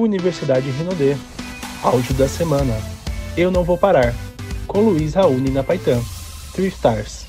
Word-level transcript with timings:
Universidade 0.00 0.70
Rinodê. 0.70 1.16
Áudio 1.82 2.14
da 2.14 2.28
semana. 2.28 2.76
Eu 3.36 3.50
não 3.50 3.64
vou 3.64 3.78
parar. 3.78 4.14
Com 4.66 4.80
Luiz 4.80 5.14
Raoni 5.14 5.50
na 5.50 5.62
Paitã. 5.62 6.00
Three 6.52 6.68
Stars. 6.68 7.26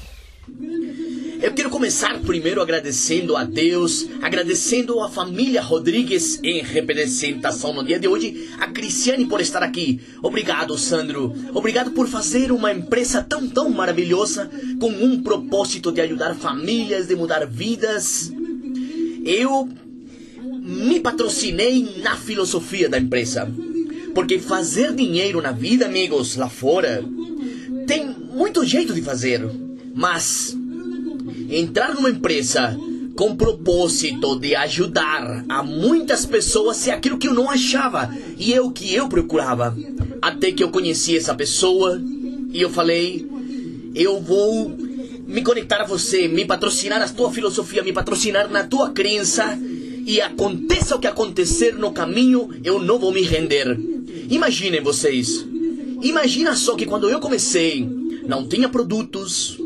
Eu 1.42 1.53
quero 1.53 1.71
começar 1.71 2.19
primeiro 2.19 2.61
agradecendo 2.61 3.35
a 3.35 3.43
Deus, 3.43 4.07
agradecendo 4.21 5.01
a 5.01 5.09
família 5.09 5.59
Rodrigues 5.59 6.39
em 6.43 6.61
representação 6.61 7.73
no 7.73 7.83
dia 7.83 7.99
de 7.99 8.07
hoje, 8.07 8.49
a 8.59 8.68
Cristiane 8.68 9.25
por 9.25 9.41
estar 9.41 9.63
aqui. 9.63 9.99
Obrigado, 10.21 10.77
Sandro. 10.77 11.33
Obrigado 11.51 11.91
por 11.91 12.07
fazer 12.07 12.51
uma 12.51 12.71
empresa 12.71 13.23
tão, 13.23 13.47
tão 13.47 13.71
maravilhosa 13.71 14.51
com 14.79 14.89
um 14.89 15.23
propósito 15.23 15.91
de 15.91 16.01
ajudar 16.01 16.35
famílias, 16.35 17.07
de 17.07 17.15
mudar 17.15 17.43
vidas. 17.47 18.31
Eu 19.25 19.67
me 20.62 21.00
patrocinei 21.00 21.96
na 22.04 22.16
filosofia 22.16 22.88
da 22.88 23.00
empresa. 23.00 23.52
Porque 24.14 24.38
fazer 24.38 24.93
dinheiro 24.93 25.42
na 25.42 25.52
vida, 25.52 25.88
amigos, 25.88 26.36
lá 26.36 26.47
fora, 26.47 27.04
tem 27.88 28.07
muito 28.07 28.64
jeito 28.64 28.93
de 28.93 29.02
fazer. 29.02 29.42
Mas 29.96 30.55
entrar 31.50 31.96
numa 31.96 32.12
empresa 32.12 32.78
com 33.16 33.36
propósito 33.36 34.40
de 34.40 34.55
ajudar 34.55 35.44
a 35.50 35.64
muitas 35.64 36.26
pessoas 36.26 36.88
é 36.88 36.91
aquilo 36.91 37.18
que 37.18 37.28
eu 37.28 37.34
não 37.34 37.50
achava 37.50 38.16
e 38.38 38.54
é 38.54 38.62
o 38.62 38.72
que 38.72 38.94
eu 38.94 39.10
procurava. 39.10 39.76
Até 40.22 40.52
que 40.52 40.64
eu 40.64 40.70
conheci 40.70 41.18
essa 41.18 41.34
pessoa 41.34 42.00
e 42.54 42.62
eu 42.62 42.70
falei: 42.70 43.28
eu 43.96 44.22
vou 44.22 44.70
me 45.26 45.41
conectar 45.41 45.82
a 45.82 45.86
você, 45.86 46.28
me 46.28 46.46
patrocinar 46.46 47.00
na 47.00 47.08
tua 47.08 47.32
filosofia, 47.32 47.84
me 47.84 47.94
patrocinar 47.94 48.50
na 48.50 48.64
tua 48.64 48.91
crença 48.91 49.58
e 50.05 50.22
aconteça 50.22 50.96
o 50.96 51.00
que 51.00 51.08
acontecer 51.08 51.76
no 51.76 51.91
caminho, 51.91 52.50
eu 52.64 52.80
não 52.80 53.00
vou 53.00 53.12
me 53.12 53.22
render. 53.22 53.80
Imaginem 54.30 54.82
vocês. 54.82 55.46
Imagina 56.02 56.55
só 56.55 56.76
que 56.76 56.85
quando 56.85 57.10
eu 57.10 57.20
comecei, 57.20 57.88
não 58.27 58.48
tinha 58.48 58.70
produtos. 58.70 59.57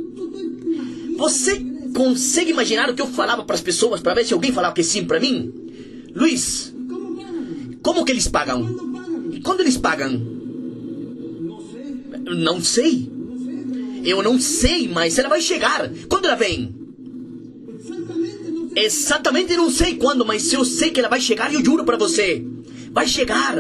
Você 1.18 1.64
consegue 1.96 2.52
imaginar 2.52 2.90
o 2.90 2.94
que 2.94 3.02
eu 3.02 3.08
falava 3.08 3.44
para 3.44 3.56
as 3.56 3.62
pessoas 3.62 4.02
para 4.02 4.16
ver 4.16 4.26
se 4.26 4.34
alguém 4.34 4.52
falava 4.52 4.76
que 4.76 4.84
sim 4.84 5.06
para 5.06 5.20
mim? 5.20 5.54
Luiz, 6.14 6.74
como 7.82 8.04
que 8.04 8.12
eles 8.12 8.28
pagam? 8.28 8.68
E 9.32 9.40
quando 9.40 9.62
eles 9.62 9.78
pagam? 9.78 10.12
Não 12.38 12.60
sei. 12.62 13.10
Eu 14.04 14.22
não 14.22 14.40
sei, 14.40 14.88
mas 14.88 15.18
ela 15.18 15.30
vai 15.30 15.42
chegar. 15.42 15.90
Quando 16.10 16.26
ela 16.26 16.36
vem? 16.36 16.85
Exatamente 18.76 19.56
não 19.56 19.72
sei 19.72 19.96
quando, 19.96 20.26
mas 20.26 20.52
eu 20.52 20.66
sei 20.66 20.92
que 20.92 21.00
ela 21.00 21.10
vai 21.10 21.22
chegar 21.22 21.52
e 21.52 21.56
eu 21.56 21.64
juro 21.64 21.86
para 21.86 21.98
você. 21.98 22.46
Vai 22.92 23.08
chegar. 23.08 23.56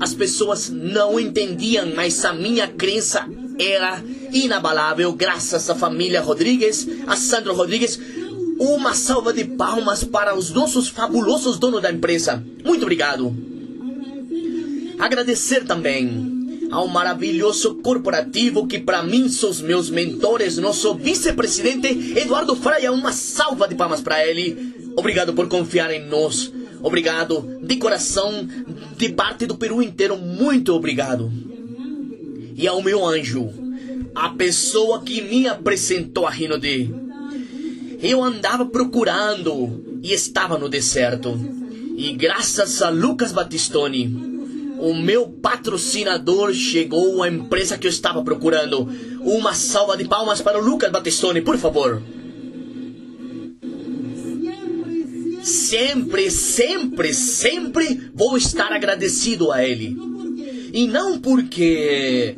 As 0.00 0.14
pessoas 0.14 0.70
não 0.70 1.20
entendiam, 1.20 1.92
mas 1.94 2.24
a 2.24 2.32
minha 2.32 2.66
crença 2.66 3.28
era 3.58 4.02
inabalável, 4.32 5.12
graças 5.12 5.68
à 5.68 5.74
família 5.74 6.22
Rodrigues, 6.22 6.88
a 7.06 7.16
Sandro 7.16 7.54
Rodrigues. 7.54 8.00
Uma 8.58 8.94
salva 8.94 9.32
de 9.32 9.44
palmas 9.44 10.04
para 10.04 10.34
os 10.34 10.50
nossos 10.50 10.88
fabulosos 10.88 11.58
donos 11.58 11.82
da 11.82 11.92
empresa. 11.92 12.42
Muito 12.64 12.82
obrigado. 12.82 13.34
Agradecer 14.98 15.64
também 15.64 16.39
ao 16.70 16.86
maravilhoso 16.86 17.76
corporativo 17.76 18.66
que 18.66 18.78
para 18.78 19.02
mim 19.02 19.28
são 19.28 19.50
os 19.50 19.60
meus 19.60 19.90
mentores, 19.90 20.56
nosso 20.58 20.94
vice-presidente 20.94 22.18
Eduardo 22.18 22.54
Fraia. 22.54 22.92
Uma 22.92 23.12
salva 23.12 23.66
de 23.66 23.74
palmas 23.74 24.00
para 24.00 24.24
ele. 24.24 24.92
Obrigado 24.96 25.32
por 25.32 25.48
confiar 25.48 25.92
em 25.92 26.06
nós. 26.06 26.52
Obrigado 26.82 27.58
de 27.62 27.76
coração, 27.76 28.48
de 28.96 29.10
parte 29.10 29.46
do 29.46 29.56
Peru 29.56 29.82
inteiro. 29.82 30.16
Muito 30.16 30.72
obrigado. 30.74 31.30
E 32.56 32.66
ao 32.66 32.82
meu 32.82 33.04
anjo, 33.04 33.50
a 34.14 34.30
pessoa 34.30 35.02
que 35.02 35.20
me 35.22 35.46
apresentou 35.48 36.26
a 36.26 36.30
Rinode. 36.30 36.94
Eu 38.02 38.22
andava 38.24 38.64
procurando 38.64 39.98
e 40.02 40.12
estava 40.12 40.58
no 40.58 40.68
deserto. 40.68 41.38
E 41.96 42.12
graças 42.12 42.80
a 42.80 42.88
Lucas 42.88 43.30
Batistoni, 43.30 44.29
o 44.80 44.94
meu 44.94 45.28
patrocinador 45.28 46.52
chegou 46.54 47.22
à 47.22 47.28
empresa 47.28 47.76
que 47.76 47.86
eu 47.86 47.90
estava 47.90 48.22
procurando. 48.22 48.88
Uma 49.20 49.54
salva 49.54 49.96
de 49.96 50.04
palmas 50.04 50.40
para 50.40 50.58
o 50.58 50.64
Lucas 50.64 50.90
Batistoni, 50.90 51.42
por 51.42 51.58
favor. 51.58 52.02
Sempre, 55.42 56.30
sempre, 56.30 57.14
sempre 57.14 58.10
vou 58.14 58.36
estar 58.36 58.72
agradecido 58.72 59.52
a 59.52 59.64
ele. 59.64 59.96
E 60.72 60.86
não 60.86 61.18
porque 61.18 62.36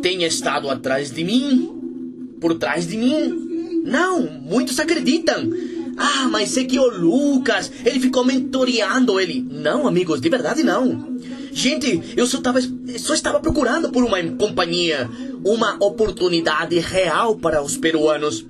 tenha 0.00 0.26
estado 0.26 0.70
atrás 0.70 1.10
de 1.10 1.24
mim, 1.24 2.36
por 2.40 2.54
trás 2.54 2.86
de 2.86 2.96
mim. 2.96 3.82
Não, 3.84 4.22
muitos 4.40 4.78
acreditam. 4.80 5.50
Ah, 5.96 6.28
mas 6.30 6.56
é 6.56 6.64
que 6.64 6.78
o 6.78 6.88
Lucas, 6.88 7.70
ele 7.84 8.00
ficou 8.00 8.24
mentoreando 8.24 9.20
ele. 9.20 9.46
Não, 9.50 9.86
amigos, 9.86 10.20
de 10.20 10.28
verdade 10.28 10.62
não. 10.62 11.11
Gente, 11.52 12.00
eu 12.16 12.26
só, 12.26 12.40
tava, 12.40 12.60
só 12.98 13.14
estava 13.14 13.38
procurando 13.38 13.90
por 13.90 14.02
uma 14.02 14.22
companhia, 14.22 15.08
uma 15.44 15.76
oportunidade 15.84 16.78
real 16.78 17.36
para 17.36 17.62
os 17.62 17.76
peruanos. 17.76 18.44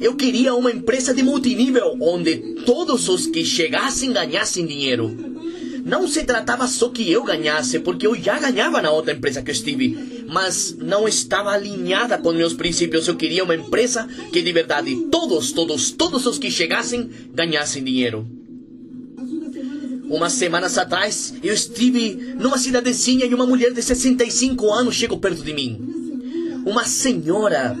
Eu 0.00 0.14
queria 0.14 0.54
uma 0.54 0.70
empresa 0.70 1.14
de 1.14 1.22
multinível 1.22 1.96
onde 2.00 2.36
todos 2.66 3.08
os 3.08 3.26
que 3.26 3.44
chegassem 3.44 4.12
ganhassem 4.12 4.66
dinheiro. 4.66 5.16
Não 5.84 6.08
se 6.08 6.24
tratava 6.24 6.66
só 6.66 6.88
que 6.88 7.08
eu 7.08 7.22
ganhasse, 7.22 7.78
porque 7.78 8.08
eu 8.08 8.14
já 8.16 8.40
ganhava 8.40 8.82
na 8.82 8.90
outra 8.90 9.14
empresa 9.14 9.40
que 9.40 9.52
eu 9.52 9.54
estive, 9.54 10.24
mas 10.28 10.76
não 10.76 11.06
estava 11.06 11.52
alinhada 11.52 12.18
com 12.18 12.32
meus 12.32 12.52
princípios. 12.52 13.06
Eu 13.06 13.14
queria 13.14 13.44
uma 13.44 13.54
empresa 13.54 14.06
que 14.32 14.42
de 14.42 14.52
verdade 14.52 14.96
todos, 15.12 15.52
todos, 15.52 15.92
todos 15.92 16.26
os 16.26 16.38
que 16.38 16.50
chegassem 16.50 17.08
ganhassem 17.32 17.84
dinheiro. 17.84 18.26
Umas 20.08 20.34
semanas 20.34 20.78
atrás, 20.78 21.34
eu 21.42 21.52
estive 21.52 22.34
numa 22.38 22.58
cidadezinha 22.58 23.26
e 23.26 23.34
uma 23.34 23.46
mulher 23.46 23.72
de 23.72 23.82
65 23.82 24.70
anos 24.72 24.94
chegou 24.94 25.18
perto 25.18 25.42
de 25.42 25.52
mim. 25.52 25.80
Uma 26.64 26.84
senhora 26.84 27.76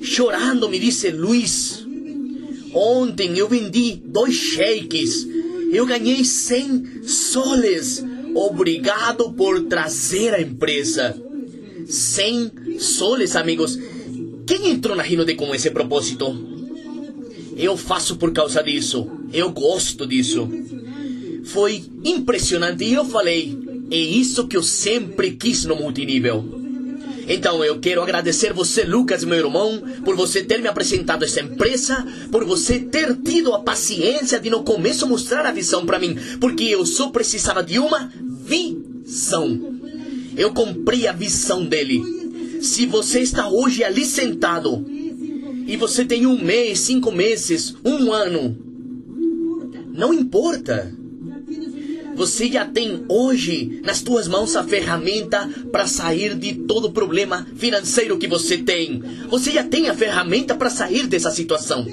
chorando 0.00 0.68
me 0.68 0.78
disse: 0.78 1.10
Luiz, 1.10 1.86
ontem 2.74 3.38
eu 3.38 3.48
vendi 3.48 4.00
dois 4.04 4.34
shakes, 4.34 5.26
eu 5.72 5.86
ganhei 5.86 6.24
100 6.24 7.02
soles. 7.04 8.04
Obrigado 8.34 9.32
por 9.32 9.62
trazer 9.62 10.34
a 10.34 10.40
empresa. 10.40 11.16
100 11.86 12.78
soles, 12.78 13.36
amigos. 13.36 13.78
Quem 14.46 14.70
entrou 14.70 14.96
na 14.96 15.02
Rinode 15.02 15.34
com 15.34 15.54
esse 15.54 15.70
propósito? 15.70 16.58
Eu 17.56 17.76
faço 17.76 18.16
por 18.16 18.32
causa 18.32 18.62
disso. 18.62 19.10
Eu 19.32 19.50
gosto 19.50 20.06
disso. 20.06 20.48
Foi 21.48 21.84
impressionante 22.04 22.84
e 22.84 22.94
eu 22.94 23.04
falei: 23.04 23.58
é 23.90 23.96
isso 23.96 24.46
que 24.46 24.56
eu 24.56 24.62
sempre 24.62 25.32
quis 25.32 25.64
no 25.64 25.76
multinível. 25.76 26.44
Então 27.26 27.62
eu 27.62 27.78
quero 27.78 28.02
agradecer 28.02 28.52
você, 28.52 28.84
Lucas, 28.84 29.22
meu 29.24 29.38
irmão, 29.38 29.82
por 30.04 30.16
você 30.16 30.42
ter 30.42 30.60
me 30.60 30.68
apresentado 30.68 31.24
essa 31.24 31.40
empresa, 31.40 32.06
por 32.30 32.44
você 32.44 32.78
ter 32.78 33.14
tido 33.16 33.54
a 33.54 33.60
paciência 33.60 34.40
de 34.40 34.48
no 34.48 34.62
começo 34.62 35.06
mostrar 35.06 35.44
a 35.44 35.52
visão 35.52 35.84
para 35.84 35.98
mim, 35.98 36.16
porque 36.40 36.64
eu 36.64 36.86
só 36.86 37.10
precisava 37.10 37.62
de 37.62 37.78
uma 37.78 38.10
visão. 38.44 39.78
Eu 40.36 40.52
comprei 40.52 41.06
a 41.06 41.12
visão 41.12 41.66
dele. 41.66 42.02
Se 42.62 42.86
você 42.86 43.20
está 43.20 43.48
hoje 43.48 43.84
ali 43.84 44.04
sentado 44.04 44.86
e 45.66 45.76
você 45.76 46.04
tem 46.04 46.26
um 46.26 46.42
mês, 46.42 46.80
cinco 46.80 47.12
meses, 47.12 47.74
um 47.84 48.12
ano, 48.12 48.56
não 49.92 50.14
importa. 50.14 50.94
Você 52.18 52.48
já 52.48 52.64
tem 52.64 53.04
hoje 53.08 53.80
nas 53.84 54.02
tuas 54.02 54.26
mãos 54.26 54.56
a 54.56 54.64
ferramenta 54.64 55.48
para 55.70 55.86
sair 55.86 56.34
de 56.34 56.52
todo 56.52 56.90
problema 56.90 57.46
financeiro 57.54 58.18
que 58.18 58.26
você 58.26 58.58
tem. 58.58 59.00
Você 59.30 59.52
já 59.52 59.62
tem 59.62 59.88
a 59.88 59.94
ferramenta 59.94 60.56
para 60.56 60.68
sair 60.68 61.06
dessa 61.06 61.30
situação. 61.30 61.86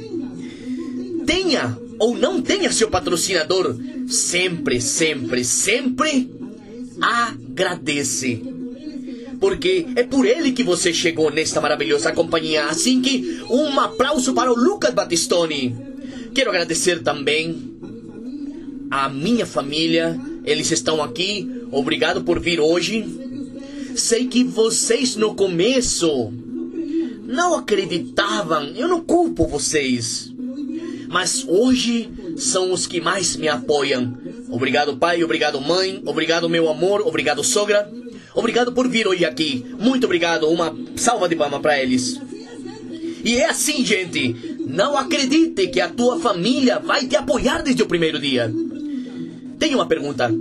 Tenha 1.28 1.78
ou 2.00 2.18
não 2.18 2.42
tenha 2.42 2.72
seu 2.72 2.90
patrocinador, 2.90 3.78
sempre, 4.08 4.82
sempre, 4.82 5.46
sempre 5.46 6.32
agradece. 7.00 8.42
Porque 9.40 9.86
é 9.96 10.02
por 10.02 10.26
ele 10.26 10.54
que 10.54 10.64
você 10.64 10.92
chegou 10.92 11.30
nesta 11.30 11.62
maravilhosa 11.62 12.12
companhia. 12.12 12.66
Assim 12.66 13.00
que 13.00 13.44
um 13.48 13.80
aplauso 13.80 14.34
para 14.34 14.52
o 14.52 14.56
Lucas 14.56 14.92
Batistoni. 14.92 15.76
Quero 16.34 16.50
agradecer 16.50 17.04
também 17.04 17.75
a 19.04 19.10
minha 19.10 19.46
família, 19.46 20.20
eles 20.46 20.72
estão 20.72 21.04
aqui. 21.04 21.50
Obrigado 21.72 22.24
por 22.24 22.40
vir 22.40 22.60
hoje. 22.60 23.06
Sei 23.96 24.28
que 24.28 24.44
vocês 24.44 25.16
no 25.16 25.36
começo 25.36 26.32
não 27.26 27.56
acreditavam, 27.56 28.68
eu 28.76 28.88
não 28.88 29.02
culpo 29.02 29.48
vocês. 29.48 30.32
Mas 31.08 31.46
hoje 31.48 32.10
são 32.38 32.72
os 32.72 32.86
que 32.88 33.02
mais 33.02 33.36
me 33.36 33.48
apoiam. 33.48 34.18
Obrigado, 34.50 34.98
pai. 34.98 35.24
Obrigado, 35.24 35.60
mãe. 35.60 36.02
Obrigado, 36.06 36.50
meu 36.50 36.70
amor. 36.70 37.02
Obrigado, 37.06 37.44
sogra. 37.44 37.90
Obrigado 38.34 38.74
por 38.74 38.88
vir 38.88 39.08
hoje 39.08 39.26
aqui. 39.26 39.66
Muito 39.80 40.06
obrigado. 40.06 40.48
Uma 40.48 40.76
salva 40.96 41.28
de 41.28 41.36
palmas 41.36 41.62
para 41.62 41.82
eles. 41.82 42.20
E 43.24 43.38
é 43.38 43.50
assim, 43.50 43.86
gente. 43.86 44.58
Não 44.68 44.98
acredite 44.98 45.68
que 45.68 45.80
a 45.80 45.90
tua 45.90 46.20
família 46.20 46.80
vai 46.80 47.08
te 47.08 47.16
apoiar 47.16 47.62
desde 47.62 47.82
o 47.82 47.88
primeiro 47.88 48.20
dia. 48.20 48.54
Tenho 49.58 49.78
uma 49.78 49.88
pergunta. 49.88 50.34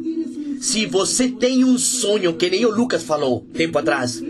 Se 0.60 0.86
você 0.86 1.28
tem 1.28 1.64
um 1.64 1.78
sonho, 1.78 2.34
que 2.34 2.48
nem 2.48 2.64
o 2.64 2.74
Lucas 2.74 3.02
falou 3.02 3.46
tempo 3.52 3.78
atrás, 3.78 4.22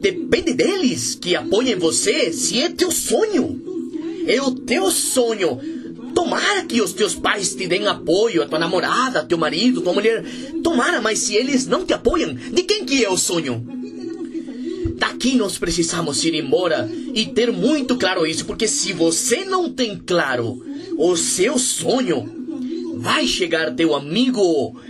depende 0.00 0.52
deles 0.52 1.14
que 1.14 1.34
apoiem 1.34 1.76
você 1.76 2.32
se 2.32 2.60
é 2.60 2.68
teu 2.68 2.90
sonho. 2.90 3.60
É 4.26 4.40
o 4.40 4.50
teu 4.50 4.90
sonho. 4.90 5.58
Tomara 6.14 6.64
que 6.64 6.82
os 6.82 6.92
teus 6.92 7.14
pais 7.14 7.54
te 7.54 7.66
deem 7.66 7.86
apoio, 7.86 8.42
a 8.42 8.46
tua 8.46 8.58
namorada, 8.58 9.24
teu 9.24 9.38
marido, 9.38 9.80
tua 9.80 9.94
mulher. 9.94 10.24
Tomara, 10.62 11.00
mas 11.00 11.20
se 11.20 11.34
eles 11.34 11.66
não 11.66 11.86
te 11.86 11.94
apoiam, 11.94 12.34
de 12.34 12.62
quem 12.62 12.84
que 12.84 13.04
é 13.04 13.10
o 13.10 13.16
sonho? 13.16 13.66
Daqui 14.96 15.36
nós 15.36 15.58
precisamos 15.58 16.22
ir 16.22 16.34
embora 16.34 16.88
e 17.14 17.26
ter 17.26 17.50
muito 17.50 17.96
claro 17.96 18.26
isso, 18.26 18.44
porque 18.44 18.68
se 18.68 18.92
você 18.92 19.44
não 19.44 19.72
tem 19.72 19.96
claro 19.96 20.62
o 20.96 21.16
seu 21.16 21.58
sonho, 21.58 22.41
vai 23.02 23.26
chegar 23.26 23.74
teu 23.74 23.94
amigo, 23.94 24.80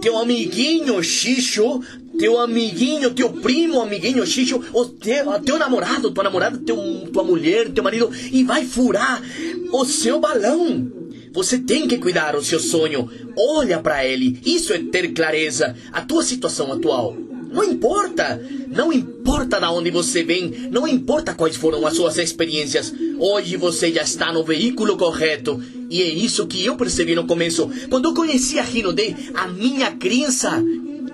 teu 0.00 0.18
amiguinho 0.18 1.02
xixo, 1.02 1.80
teu 2.18 2.40
amiguinho, 2.40 3.10
teu 3.10 3.30
primo, 3.30 3.80
amiguinho 3.80 4.26
xixo, 4.26 4.60
o 4.72 4.84
teu, 4.86 5.38
teu 5.40 5.58
namorado, 5.58 6.10
tua 6.10 6.24
namorada, 6.24 6.58
teu, 6.58 6.76
tua 7.12 7.22
mulher, 7.22 7.70
teu 7.70 7.84
marido, 7.84 8.10
e 8.32 8.42
vai 8.42 8.64
furar 8.64 9.22
o 9.70 9.84
seu 9.84 10.18
balão. 10.18 10.90
Você 11.32 11.58
tem 11.58 11.86
que 11.86 11.98
cuidar 11.98 12.32
do 12.32 12.42
seu 12.42 12.58
sonho. 12.58 13.08
Olha 13.36 13.78
para 13.78 14.04
ele. 14.04 14.40
Isso 14.44 14.72
é 14.72 14.78
ter 14.78 15.12
clareza. 15.12 15.76
A 15.92 16.00
tua 16.00 16.24
situação 16.24 16.72
atual. 16.72 17.16
Não 17.50 17.64
importa. 17.64 18.40
Não 18.68 18.92
importa 18.92 19.60
da 19.60 19.72
onde 19.72 19.90
você 19.90 20.22
vem. 20.22 20.68
Não 20.70 20.86
importa 20.86 21.34
quais 21.34 21.56
foram 21.56 21.86
as 21.86 21.96
suas 21.96 22.16
experiências. 22.18 22.92
Hoje 23.18 23.56
você 23.56 23.92
já 23.92 24.02
está 24.02 24.32
no 24.32 24.44
veículo 24.44 24.96
correto. 24.96 25.60
E 25.90 26.02
é 26.02 26.08
isso 26.08 26.46
que 26.46 26.64
eu 26.64 26.76
percebi 26.76 27.14
no 27.14 27.26
começo. 27.26 27.70
Quando 27.88 28.06
eu 28.06 28.14
conheci 28.14 28.58
a 28.58 28.62
Rinode, 28.62 29.16
a 29.34 29.48
minha 29.48 29.90
crença 29.92 30.62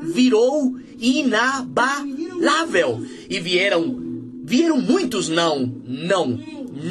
virou 0.03 0.77
inabalável. 1.01 3.03
E 3.29 3.41
vieram, 3.41 4.03
vieram 4.45 4.81
muitos 4.81 5.29
não, 5.29 5.73
não, 5.87 6.39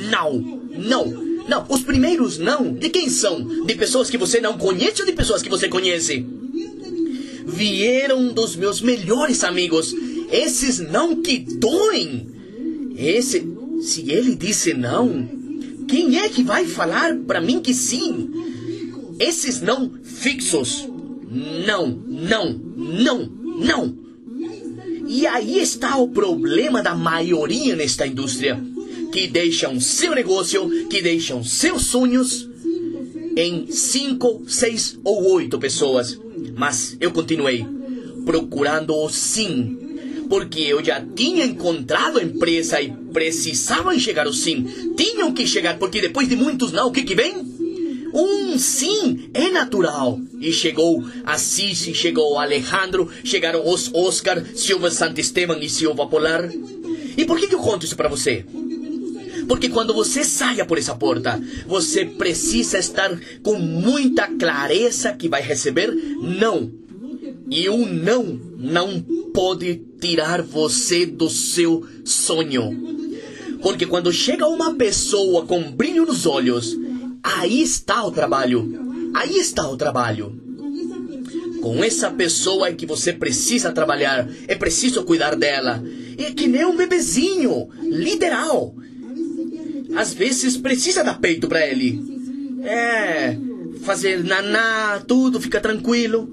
não, 0.09 0.61
não. 0.77 1.25
Não, 1.47 1.63
os 1.69 1.83
primeiros 1.83 2.39
não, 2.39 2.73
de 2.73 2.89
quem 2.89 3.07
são? 3.07 3.65
De 3.65 3.75
pessoas 3.75 4.09
que 4.09 4.17
você 4.17 4.41
não 4.41 4.57
conhece 4.57 5.01
ou 5.01 5.05
de 5.05 5.13
pessoas 5.13 5.43
que 5.43 5.49
você 5.49 5.69
conhece? 5.69 6.25
Vieram 7.45 8.33
dos 8.33 8.55
meus 8.55 8.81
melhores 8.81 9.43
amigos. 9.43 9.93
Esses 10.31 10.79
não 10.79 11.21
que 11.21 11.39
doem. 11.39 12.27
Esse, 12.97 13.45
se 13.81 14.09
ele 14.11 14.35
disse 14.35 14.73
não, 14.73 15.27
quem 15.87 16.17
é 16.19 16.29
que 16.29 16.43
vai 16.43 16.65
falar 16.65 17.15
para 17.17 17.41
mim 17.41 17.59
que 17.59 17.73
sim? 17.73 18.29
Esses 19.19 19.61
não 19.61 19.91
fixos. 20.03 20.87
Não, 21.65 21.87
não, 21.87 22.53
não, 22.75 23.29
não. 23.57 24.05
E 25.07 25.27
aí 25.27 25.59
está 25.59 25.97
o 25.97 26.07
problema 26.07 26.81
da 26.81 26.95
maioria 26.95 27.75
nesta 27.75 28.07
indústria, 28.07 28.59
que 29.11 29.27
deixam 29.27 29.79
seu 29.79 30.15
negócio, 30.15 30.87
que 30.87 31.01
deixam 31.01 31.43
seus 31.43 31.83
sonhos 31.83 32.49
em 33.35 33.67
cinco, 33.69 34.43
seis 34.47 34.97
ou 35.03 35.23
oito 35.33 35.59
pessoas. 35.59 36.17
Mas 36.55 36.97
eu 36.99 37.11
continuei 37.11 37.65
procurando 38.25 38.95
o 38.95 39.09
sim, 39.09 39.77
porque 40.29 40.61
eu 40.61 40.83
já 40.83 40.99
tinha 41.15 41.45
encontrado 41.45 42.17
a 42.17 42.23
empresa 42.23 42.81
e 42.81 42.91
precisavam 43.13 43.97
chegar 43.99 44.27
o 44.27 44.33
sim. 44.33 44.93
Tinham 44.97 45.31
que 45.31 45.45
chegar, 45.47 45.77
porque 45.77 46.01
depois 46.01 46.27
de 46.27 46.35
muitos 46.35 46.71
não, 46.71 46.87
o 46.87 46.91
que 46.91 47.03
que 47.03 47.15
vem? 47.15 47.55
Um 48.13 48.57
sim 48.57 49.29
é 49.33 49.51
natural. 49.51 50.19
E 50.39 50.51
chegou 50.51 51.03
a 51.25 51.37
Cici, 51.37 51.93
chegou 51.93 52.39
Alejandro, 52.39 53.09
chegaram 53.23 53.67
os 53.67 53.93
Oscar, 53.93 54.43
Silva 54.55 54.89
Santisteban 54.89 55.57
e 55.59 55.69
Silva 55.69 56.07
Polar. 56.07 56.49
E 57.17 57.25
por 57.25 57.39
que, 57.39 57.47
que 57.47 57.55
eu 57.55 57.59
conto 57.59 57.85
isso 57.85 57.95
para 57.95 58.09
você? 58.09 58.45
Porque 59.47 59.69
quando 59.69 59.93
você 59.93 60.23
saia 60.23 60.65
por 60.65 60.77
essa 60.77 60.95
porta, 60.95 61.41
você 61.67 62.05
precisa 62.05 62.77
estar 62.79 63.19
com 63.43 63.55
muita 63.55 64.27
clareza 64.27 65.13
que 65.13 65.29
vai 65.29 65.41
receber 65.41 65.91
não. 65.91 66.71
E 67.49 67.69
o 67.69 67.85
não 67.85 68.39
não 68.57 68.99
pode 69.33 69.81
tirar 69.99 70.41
você 70.41 71.05
do 71.05 71.29
seu 71.29 71.85
sonho. 72.03 72.95
Porque 73.61 73.85
quando 73.85 74.11
chega 74.11 74.47
uma 74.47 74.73
pessoa 74.73 75.45
com 75.45 75.71
brilho 75.71 76.05
nos 76.05 76.25
olhos, 76.25 76.75
Aí 77.25 77.59
está 77.59 78.05
o 78.05 78.11
trabalho. 78.11 79.11
Aí 79.15 79.37
está 79.37 79.67
o 79.67 79.75
trabalho. 79.75 80.39
Com 81.59 81.83
essa 81.83 82.11
pessoa 82.11 82.67
é 82.67 82.73
que 82.73 82.85
você 82.85 83.11
precisa 83.11 83.71
trabalhar. 83.71 84.29
É 84.47 84.53
preciso 84.53 85.03
cuidar 85.03 85.35
dela. 85.35 85.83
É 86.19 86.31
que 86.31 86.47
nem 86.47 86.63
um 86.65 86.75
bebezinho. 86.75 87.67
Literal. 87.81 88.75
Às 89.95 90.13
vezes 90.13 90.57
precisa 90.57 91.03
dar 91.03 91.19
peito 91.19 91.47
para 91.47 91.65
ele. 91.65 92.01
É. 92.63 93.37
Fazer 93.83 94.23
naná, 94.23 95.01
tudo, 95.07 95.39
fica 95.39 95.59
tranquilo. 95.61 96.29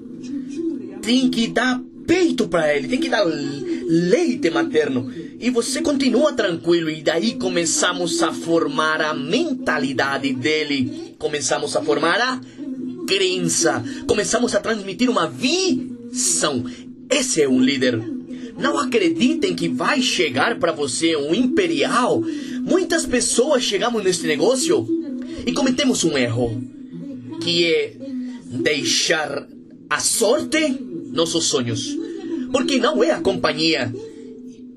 Tem 1.01 1.29
que 1.29 1.47
dar 1.47 1.81
peito 2.05 2.47
para 2.47 2.75
ele. 2.75 2.87
Tem 2.87 2.99
que 2.99 3.09
dar 3.09 3.23
leite 3.23 4.49
materno. 4.49 5.11
E 5.39 5.49
você 5.49 5.81
continua 5.81 6.33
tranquilo. 6.33 6.89
E 6.89 7.01
daí 7.01 7.33
começamos 7.33 8.21
a 8.23 8.31
formar 8.31 9.01
a 9.01 9.13
mentalidade 9.13 10.33
dele. 10.33 11.15
Começamos 11.17 11.75
a 11.75 11.81
formar 11.81 12.19
a 12.19 12.41
crença. 13.07 13.83
Começamos 14.07 14.55
a 14.55 14.59
transmitir 14.59 15.09
uma 15.09 15.27
visão. 15.27 16.65
Esse 17.09 17.41
é 17.41 17.47
um 17.47 17.59
líder. 17.59 18.12
Não 18.57 18.77
acreditem 18.77 19.55
que 19.55 19.67
vai 19.67 20.01
chegar 20.01 20.59
para 20.59 20.71
você 20.71 21.15
um 21.15 21.33
imperial. 21.33 22.23
Muitas 22.61 23.05
pessoas 23.05 23.63
chegamos 23.63 24.03
nesse 24.03 24.27
negócio 24.27 24.87
e 25.45 25.51
cometemos 25.53 26.03
um 26.03 26.17
erro, 26.17 26.61
que 27.41 27.65
é 27.65 27.95
deixar 28.45 29.47
a 29.89 29.99
sorte 29.99 30.79
nossos 31.11 31.45
sonhos. 31.45 31.97
Porque 32.51 32.77
não 32.77 33.03
é 33.03 33.11
a 33.11 33.21
companhia 33.21 33.93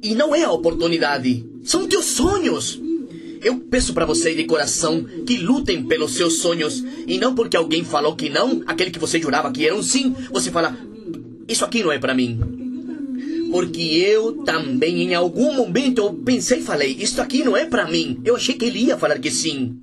e 0.02 0.14
não 0.14 0.34
é 0.34 0.44
a 0.44 0.52
oportunidade, 0.52 1.44
são 1.62 1.86
teus 1.86 2.06
sonhos. 2.06 2.80
Eu 3.42 3.58
peço 3.58 3.92
para 3.92 4.06
vocês 4.06 4.36
de 4.36 4.44
coração 4.44 5.04
que 5.26 5.36
lutem 5.36 5.84
pelos 5.84 6.14
seus 6.14 6.38
sonhos 6.38 6.82
e 7.06 7.18
não 7.18 7.34
porque 7.34 7.56
alguém 7.56 7.84
falou 7.84 8.16
que 8.16 8.28
não, 8.30 8.62
aquele 8.66 8.90
que 8.90 8.98
você 8.98 9.20
jurava 9.20 9.52
que 9.52 9.66
era 9.66 9.76
um 9.76 9.82
sim, 9.82 10.14
você 10.32 10.50
fala: 10.50 10.76
Isso 11.46 11.64
aqui 11.64 11.82
não 11.82 11.92
é 11.92 11.98
para 11.98 12.14
mim. 12.14 12.55
Porque 13.50 13.80
eu 13.80 14.44
também 14.44 15.02
em 15.02 15.14
algum 15.14 15.54
momento 15.54 15.98
eu 15.98 16.12
pensei 16.14 16.58
e 16.58 16.62
falei: 16.62 16.96
Isso 16.98 17.20
aqui 17.20 17.44
não 17.44 17.56
é 17.56 17.64
para 17.64 17.86
mim. 17.86 18.20
Eu 18.24 18.36
achei 18.36 18.54
que 18.54 18.64
ele 18.64 18.80
ia 18.80 18.98
falar 18.98 19.18
que 19.18 19.30
sim. 19.30 19.76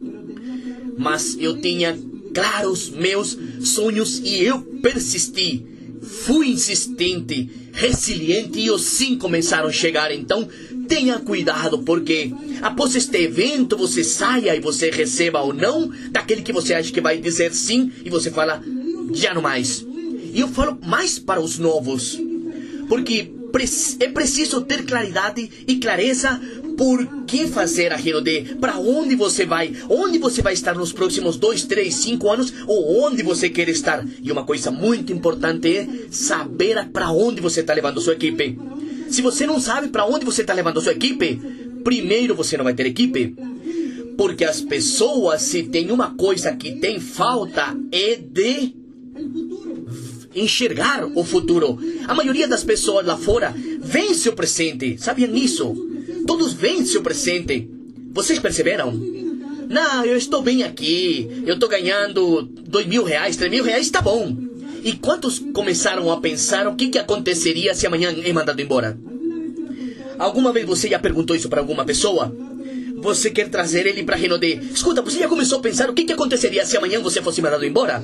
Mas 0.98 1.38
eu 1.39 1.58
tinha 1.60 1.98
claros 2.34 2.89
meus 2.89 3.38
sonhos 3.62 4.20
e 4.24 4.43
eu 4.43 4.62
persisti. 4.82 5.65
Fui 6.01 6.50
insistente, 6.50 7.50
resiliente 7.72 8.60
e 8.60 8.70
os 8.70 8.84
sim 8.84 9.17
começaram 9.17 9.70
a 9.70 9.72
chegar. 9.72 10.12
Então, 10.12 10.48
tenha 10.88 11.17
cuidado, 11.20 11.79
porque 11.79 12.32
após 12.62 12.96
este 12.96 13.17
evento 13.17 13.77
você 13.77 14.03
saia 14.03 14.55
e 14.55 14.60
você 14.60 14.89
receba 14.89 15.41
ou 15.41 15.53
não 15.53 15.89
daquele 16.12 16.41
que 16.41 16.51
você 16.51 16.74
acha 16.74 16.91
que 16.91 17.00
vai 17.00 17.17
dizer 17.17 17.53
sim 17.53 17.91
e 18.03 18.10
você 18.10 18.29
fala, 18.29 18.62
já 19.13 19.34
não 19.34 19.41
mais. 19.41 19.86
E 20.34 20.39
eu 20.39 20.48
falo 20.48 20.77
mais 20.86 21.17
para 21.17 21.39
os 21.39 21.58
novos, 21.58 22.20
porque 22.89 23.32
é 24.00 24.07
preciso 24.07 24.62
ter 24.62 24.83
claridade 24.83 25.50
e 25.67 25.75
clareza 25.77 26.41
por 26.75 27.25
que 27.25 27.48
fazer 27.48 27.93
aquilo 27.93 28.19
de 28.19 28.55
para 28.60 28.79
onde 28.79 29.15
você 29.15 29.45
vai, 29.45 29.72
onde 29.88 30.17
você 30.17 30.41
vai 30.41 30.53
estar 30.53 30.74
nos 30.74 30.91
próximos 30.91 31.38
dois, 31.38 31.63
três, 31.63 31.95
cinco 31.95 32.31
anos 32.31 32.51
ou 32.67 33.05
onde 33.05 33.22
você 33.22 33.50
quer 33.50 33.69
estar. 33.69 34.03
E 34.22 34.31
uma 34.31 34.43
coisa 34.43 34.72
muito 34.72 35.13
importante 35.13 35.77
é 35.77 35.88
saber 36.10 36.89
para 36.89 37.12
onde 37.12 37.41
você 37.41 37.62
está 37.62 37.74
levando 37.74 38.00
a 38.00 38.01
sua 38.01 38.13
equipe. 38.13 38.57
Se 39.10 39.22
você 39.22 39.45
não 39.45 39.60
sabe 39.60 39.89
para 39.89 40.05
onde 40.05 40.25
você 40.25 40.41
está 40.41 40.53
levando 40.53 40.79
a 40.79 40.81
sua 40.81 40.93
equipe, 40.93 41.39
primeiro 41.83 42.33
você 42.33 42.57
não 42.57 42.63
vai 42.63 42.74
ter 42.74 42.88
equipe. 42.88 43.36
Porque 44.17 44.45
as 44.45 44.62
pessoas, 44.62 45.41
se 45.43 45.63
tem 45.63 45.91
uma 45.91 46.15
coisa 46.15 46.55
que 46.55 46.74
tem 46.74 47.00
falta, 47.00 47.75
é 47.91 48.15
de 48.15 48.83
enxergar 50.36 51.06
o 51.16 51.24
futuro. 51.24 51.80
A 52.08 52.13
maioria 52.13 52.48
das 52.48 52.63
pessoas 52.63 53.06
lá 53.06 53.18
fora 53.18 53.54
vence 53.80 54.30
o 54.30 54.34
presente. 54.34 54.98
Sabiam 54.98 55.32
nisso? 55.32 55.75
Todos 56.25 56.54
veem 56.54 56.86
seu 56.86 57.02
presente. 57.02 57.70
Vocês 58.12 58.40
perceberam? 58.40 58.92
Não, 59.70 60.06
eu 60.06 60.18
estou 60.18 60.42
bem 60.42 60.63
aqui. 60.63 61.44
Eu 61.46 61.56
estou 61.56 61.70
ganhando 61.70 62.44
dois 62.44 62.86
mil 62.86 63.04
reais, 63.04 63.36
três 63.36 63.52
mil 63.52 63.63
reais, 63.63 63.90
tá 63.90 64.02
bom. 64.02 64.36
E 64.84 64.94
quantos 64.94 65.40
começaram 65.54 66.12
a 66.12 66.20
pensar 66.20 66.68
o 66.68 66.75
que, 66.75 66.90
que 66.90 67.00
aconteceria 67.00 67.74
se 67.74 67.88
amanhã 67.88 68.13
é 68.24 68.34
mandado 68.34 68.62
embora? 68.62 68.98
Alguma 70.20 70.52
vez 70.52 70.66
você 70.66 70.90
já 70.90 71.00
perguntou 71.00 71.36
isso 71.36 71.50
para 71.50 71.62
alguma 71.62 71.86
pessoa? 71.86 72.36
Você 73.03 73.29
quer 73.29 73.50
trazer 73.50 73.86
ele 73.86 74.01
para 74.01 74.15
Renaudet? 74.15 74.62
Escuta, 74.74 75.01
você 75.01 75.19
já 75.19 75.27
começou 75.27 75.60
a 75.60 75.62
pensar 75.62 75.89
o 75.89 75.93
que, 75.93 76.05
que 76.05 76.13
aconteceria 76.13 76.65
se 76.65 76.77
amanhã 76.77 77.01
você 77.01 77.22
fosse 77.22 77.41
mandado 77.41 77.65
embora? 77.65 78.01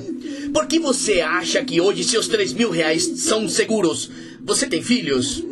Por 0.52 0.66
que 0.66 0.78
você 0.78 1.22
acha 1.22 1.64
que 1.64 1.80
hoje 1.80 2.04
seus 2.04 2.28
três 2.28 2.52
mil 2.52 2.70
reais 2.70 3.04
são 3.16 3.48
seguros? 3.48 4.10
Você 4.44 4.66
tem 4.66 4.82
filhos? 4.82 5.42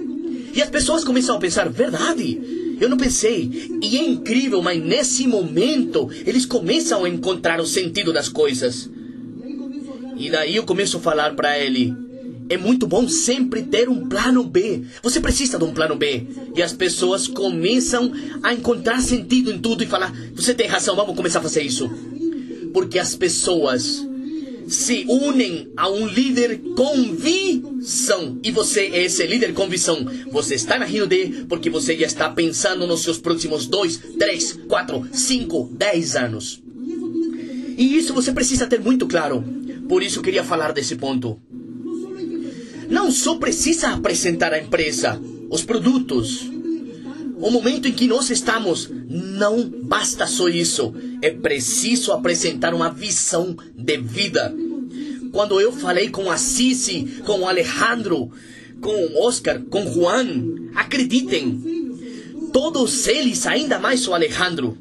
E 0.54 0.60
as 0.60 0.68
pessoas 0.68 1.02
começam 1.02 1.34
a 1.34 1.38
pensar, 1.38 1.66
verdade? 1.70 2.76
Eu 2.78 2.90
não 2.90 2.98
pensei. 2.98 3.50
E 3.82 3.96
é 3.96 4.04
incrível, 4.04 4.60
mas 4.60 4.84
nesse 4.84 5.26
momento 5.26 6.10
eles 6.26 6.44
começam 6.44 7.06
a 7.06 7.08
encontrar 7.08 7.58
o 7.58 7.66
sentido 7.66 8.12
das 8.12 8.28
coisas. 8.28 8.90
E 10.18 10.28
daí 10.28 10.56
eu 10.56 10.64
começo 10.64 10.98
a 10.98 11.00
falar 11.00 11.34
para 11.34 11.58
ele: 11.58 11.96
é 12.48 12.56
muito 12.56 12.86
bom 12.86 13.08
sempre 13.08 13.62
ter 13.62 13.88
um 13.88 14.08
plano 14.08 14.44
B. 14.44 14.82
Você 15.02 15.20
precisa 15.20 15.58
de 15.58 15.64
um 15.64 15.72
plano 15.72 15.96
B. 15.96 16.26
E 16.56 16.62
as 16.62 16.72
pessoas 16.72 17.26
começam 17.26 18.12
a 18.42 18.52
encontrar 18.52 19.00
sentido 19.00 19.52
em 19.52 19.58
tudo 19.58 19.82
e 19.82 19.86
falar: 19.86 20.12
você 20.34 20.54
tem 20.54 20.66
razão, 20.66 20.96
vamos 20.96 21.16
começar 21.16 21.40
a 21.40 21.42
fazer 21.42 21.62
isso. 21.62 21.90
Porque 22.72 22.98
as 22.98 23.14
pessoas 23.14 24.06
se 24.68 25.06
unem 25.08 25.72
a 25.76 25.88
um 25.88 26.06
líder 26.06 26.60
convicção. 26.76 28.38
E 28.42 28.50
você 28.50 28.82
é 28.82 29.04
esse 29.04 29.26
líder 29.26 29.54
convicção. 29.54 30.06
Você 30.30 30.54
está 30.54 30.78
na 30.78 30.84
Rio 30.84 31.06
D 31.06 31.46
porque 31.48 31.70
você 31.70 31.96
já 31.96 32.06
está 32.06 32.28
pensando 32.28 32.86
nos 32.86 33.02
seus 33.02 33.18
próximos 33.18 33.66
2, 33.66 33.96
3, 34.18 34.60
4, 34.68 35.08
5, 35.10 35.70
10 35.72 36.16
anos. 36.16 36.62
E 37.78 37.96
isso 37.96 38.12
você 38.12 38.32
precisa 38.32 38.66
ter 38.66 38.80
muito 38.80 39.06
claro. 39.06 39.42
Por 39.88 40.02
isso 40.02 40.18
eu 40.18 40.22
queria 40.22 40.44
falar 40.44 40.72
desse 40.72 40.96
ponto. 40.96 41.40
Não 42.88 43.10
só 43.10 43.36
precisa 43.36 43.90
apresentar 43.90 44.52
a 44.52 44.58
empresa, 44.58 45.20
os 45.50 45.62
produtos. 45.62 46.50
O 47.36 47.50
momento 47.50 47.86
em 47.86 47.92
que 47.92 48.06
nós 48.06 48.30
estamos, 48.30 48.90
não 49.08 49.68
basta 49.68 50.26
só 50.26 50.48
isso. 50.48 50.94
É 51.22 51.30
preciso 51.30 52.12
apresentar 52.12 52.74
uma 52.74 52.90
visão 52.90 53.56
de 53.76 53.96
vida. 53.98 54.54
Quando 55.30 55.60
eu 55.60 55.70
falei 55.70 56.08
com 56.08 56.30
a 56.30 56.36
Cici, 56.36 57.20
com 57.24 57.40
o 57.40 57.48
Alejandro, 57.48 58.30
com 58.80 58.90
o 58.90 59.22
Oscar, 59.22 59.60
com 59.60 59.84
o 59.84 59.92
Juan, 59.92 60.70
acreditem, 60.74 61.60
todos 62.52 63.06
eles, 63.06 63.46
ainda 63.46 63.78
mais 63.78 64.08
o 64.08 64.14
Alejandro. 64.14 64.76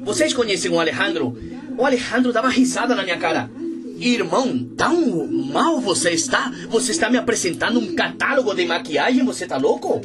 Vocês 0.00 0.32
conhecem 0.32 0.70
o 0.70 0.80
Alejandro? 0.80 1.36
O 1.76 1.84
Alejandro 1.84 2.32
dava 2.32 2.48
risada 2.48 2.94
na 2.94 3.04
minha 3.04 3.18
cara. 3.18 3.50
Irmão, 3.98 4.56
tão 4.76 5.26
mal 5.26 5.80
você 5.80 6.10
está? 6.10 6.52
Você 6.70 6.92
está 6.92 7.10
me 7.10 7.18
apresentando 7.18 7.80
um 7.80 7.94
catálogo 7.94 8.54
de 8.54 8.64
maquiagem? 8.64 9.24
Você 9.24 9.44
tá 9.44 9.56
louco? 9.56 10.00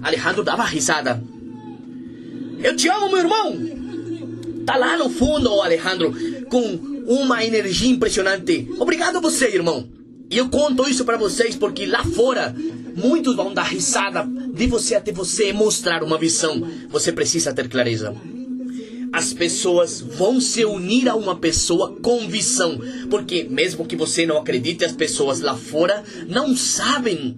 Alejandro 0.00 0.44
dava 0.44 0.62
risada. 0.62 1.22
Eu 2.62 2.76
te 2.76 2.88
amo, 2.88 3.08
meu 3.08 3.18
irmão! 3.18 3.56
Tá 4.64 4.76
lá 4.76 4.96
no 4.96 5.10
fundo, 5.10 5.60
Alejandro, 5.60 6.14
com 6.48 6.62
uma 7.06 7.44
energia 7.44 7.90
impressionante. 7.90 8.68
Obrigado 8.78 9.16
a 9.16 9.20
você, 9.20 9.48
irmão. 9.48 9.88
E 10.30 10.38
eu 10.38 10.48
conto 10.48 10.88
isso 10.88 11.04
para 11.04 11.16
vocês 11.16 11.56
porque 11.56 11.86
lá 11.86 12.04
fora 12.04 12.54
muitos 12.96 13.34
vão 13.34 13.52
dar 13.52 13.64
risada 13.64 14.24
de 14.52 14.66
você 14.66 14.94
até 14.94 15.10
você 15.12 15.52
mostrar 15.52 16.04
uma 16.04 16.18
visão. 16.18 16.68
Você 16.88 17.12
precisa 17.12 17.52
ter 17.52 17.68
clareza 17.68 18.14
as 19.12 19.32
pessoas 19.32 20.00
vão 20.00 20.40
se 20.40 20.64
unir 20.64 21.08
a 21.08 21.14
uma 21.14 21.36
pessoa 21.36 21.96
com 22.02 22.28
visão. 22.28 22.78
Porque, 23.10 23.44
mesmo 23.44 23.86
que 23.86 23.96
você 23.96 24.26
não 24.26 24.38
acredite, 24.38 24.84
as 24.84 24.92
pessoas 24.92 25.40
lá 25.40 25.56
fora 25.56 26.02
não 26.28 26.56
sabem 26.56 27.36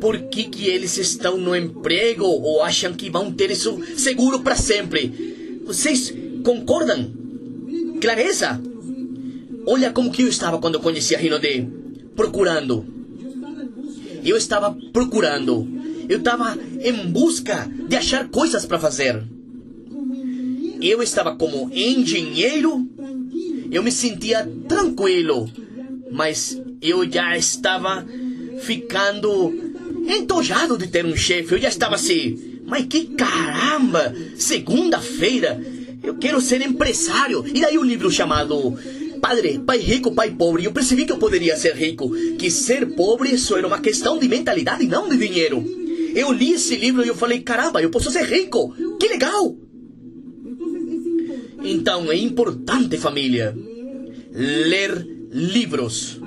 por 0.00 0.18
que, 0.18 0.44
que 0.44 0.66
eles 0.66 0.98
estão 0.98 1.38
no 1.38 1.54
emprego 1.54 2.24
ou 2.24 2.62
acham 2.62 2.92
que 2.92 3.08
vão 3.08 3.32
ter 3.32 3.50
isso 3.50 3.78
seguro 3.96 4.40
para 4.40 4.56
sempre. 4.56 5.60
Vocês 5.64 6.12
concordam? 6.44 7.12
Clareza? 8.00 8.60
Olha 9.64 9.92
como 9.92 10.10
que 10.10 10.22
eu 10.22 10.28
estava 10.28 10.58
quando 10.58 10.74
eu 10.74 10.80
conheci 10.80 11.14
a 11.14 11.18
Rinode. 11.18 11.68
Procurando. 12.16 12.84
Eu 14.24 14.36
estava 14.36 14.76
procurando. 14.92 15.68
Eu 16.08 16.18
estava 16.18 16.58
em 16.80 17.10
busca 17.10 17.70
de 17.88 17.94
achar 17.94 18.28
coisas 18.28 18.66
para 18.66 18.78
fazer 18.78 19.22
eu 20.88 21.02
estava 21.02 21.36
como 21.36 21.70
engenheiro, 21.72 22.88
eu 23.70 23.82
me 23.82 23.92
sentia 23.92 24.48
tranquilo, 24.68 25.48
mas 26.10 26.60
eu 26.80 27.10
já 27.10 27.36
estava 27.36 28.06
ficando 28.60 29.52
entojado 30.06 30.76
de 30.76 30.86
ter 30.88 31.04
um 31.04 31.16
chefe. 31.16 31.54
Eu 31.54 31.60
já 31.60 31.68
estava 31.68 31.94
assim, 31.94 32.60
mas 32.66 32.86
que 32.86 33.06
caramba! 33.06 34.14
Segunda-feira 34.36 35.60
eu 36.02 36.16
quero 36.16 36.40
ser 36.40 36.60
empresário. 36.62 37.44
E 37.46 37.60
daí 37.60 37.78
o 37.78 37.82
um 37.82 37.84
livro 37.84 38.10
chamado 38.10 38.76
Padre, 39.20 39.60
Pai 39.60 39.78
Rico, 39.78 40.12
Pai 40.12 40.30
Pobre. 40.30 40.64
Eu 40.64 40.72
percebi 40.72 41.04
que 41.04 41.12
eu 41.12 41.18
poderia 41.18 41.56
ser 41.56 41.74
rico, 41.74 42.10
que 42.36 42.50
ser 42.50 42.94
pobre 42.94 43.38
só 43.38 43.56
era 43.56 43.66
uma 43.66 43.80
questão 43.80 44.18
de 44.18 44.28
mentalidade 44.28 44.84
e 44.84 44.88
não 44.88 45.08
de 45.08 45.16
dinheiro. 45.16 45.64
Eu 46.14 46.32
li 46.32 46.52
esse 46.52 46.76
livro 46.76 47.04
e 47.04 47.08
eu 47.08 47.14
falei, 47.14 47.40
caramba, 47.40 47.80
eu 47.80 47.90
posso 47.90 48.10
ser 48.10 48.24
rico. 48.24 48.74
Que 48.98 49.08
legal! 49.08 49.56
Então 51.64 52.10
é 52.10 52.16
importante, 52.16 52.96
família, 52.96 53.56
ler 54.32 55.06
livros. 55.30 56.20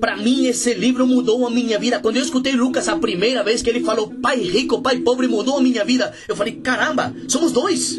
Para 0.00 0.16
mim, 0.16 0.46
esse 0.46 0.74
livro 0.74 1.06
mudou 1.06 1.46
a 1.46 1.50
minha 1.50 1.78
vida. 1.78 2.00
Quando 2.00 2.16
eu 2.16 2.22
escutei 2.22 2.52
Lucas 2.52 2.88
a 2.88 2.96
primeira 2.96 3.42
vez 3.42 3.62
que 3.62 3.70
ele 3.70 3.80
falou 3.80 4.10
pai 4.10 4.40
rico, 4.40 4.82
pai 4.82 4.98
pobre, 4.98 5.26
mudou 5.26 5.58
a 5.58 5.62
minha 5.62 5.84
vida. 5.84 6.12
Eu 6.28 6.36
falei, 6.36 6.54
caramba, 6.54 7.14
somos 7.28 7.52
dois. 7.52 7.98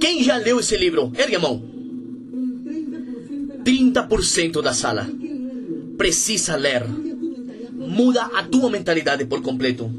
Quem 0.00 0.22
já 0.22 0.36
leu 0.36 0.60
esse 0.60 0.76
livro? 0.76 1.12
Ergue 1.16 1.36
a 1.36 1.40
mão. 1.40 1.62
30% 3.64 4.62
da 4.62 4.72
sala 4.72 5.08
precisa 5.98 6.56
ler. 6.56 6.84
Muda 7.72 8.22
a 8.22 8.42
tua 8.44 8.70
mentalidade 8.70 9.24
por 9.24 9.42
completo. 9.42 9.90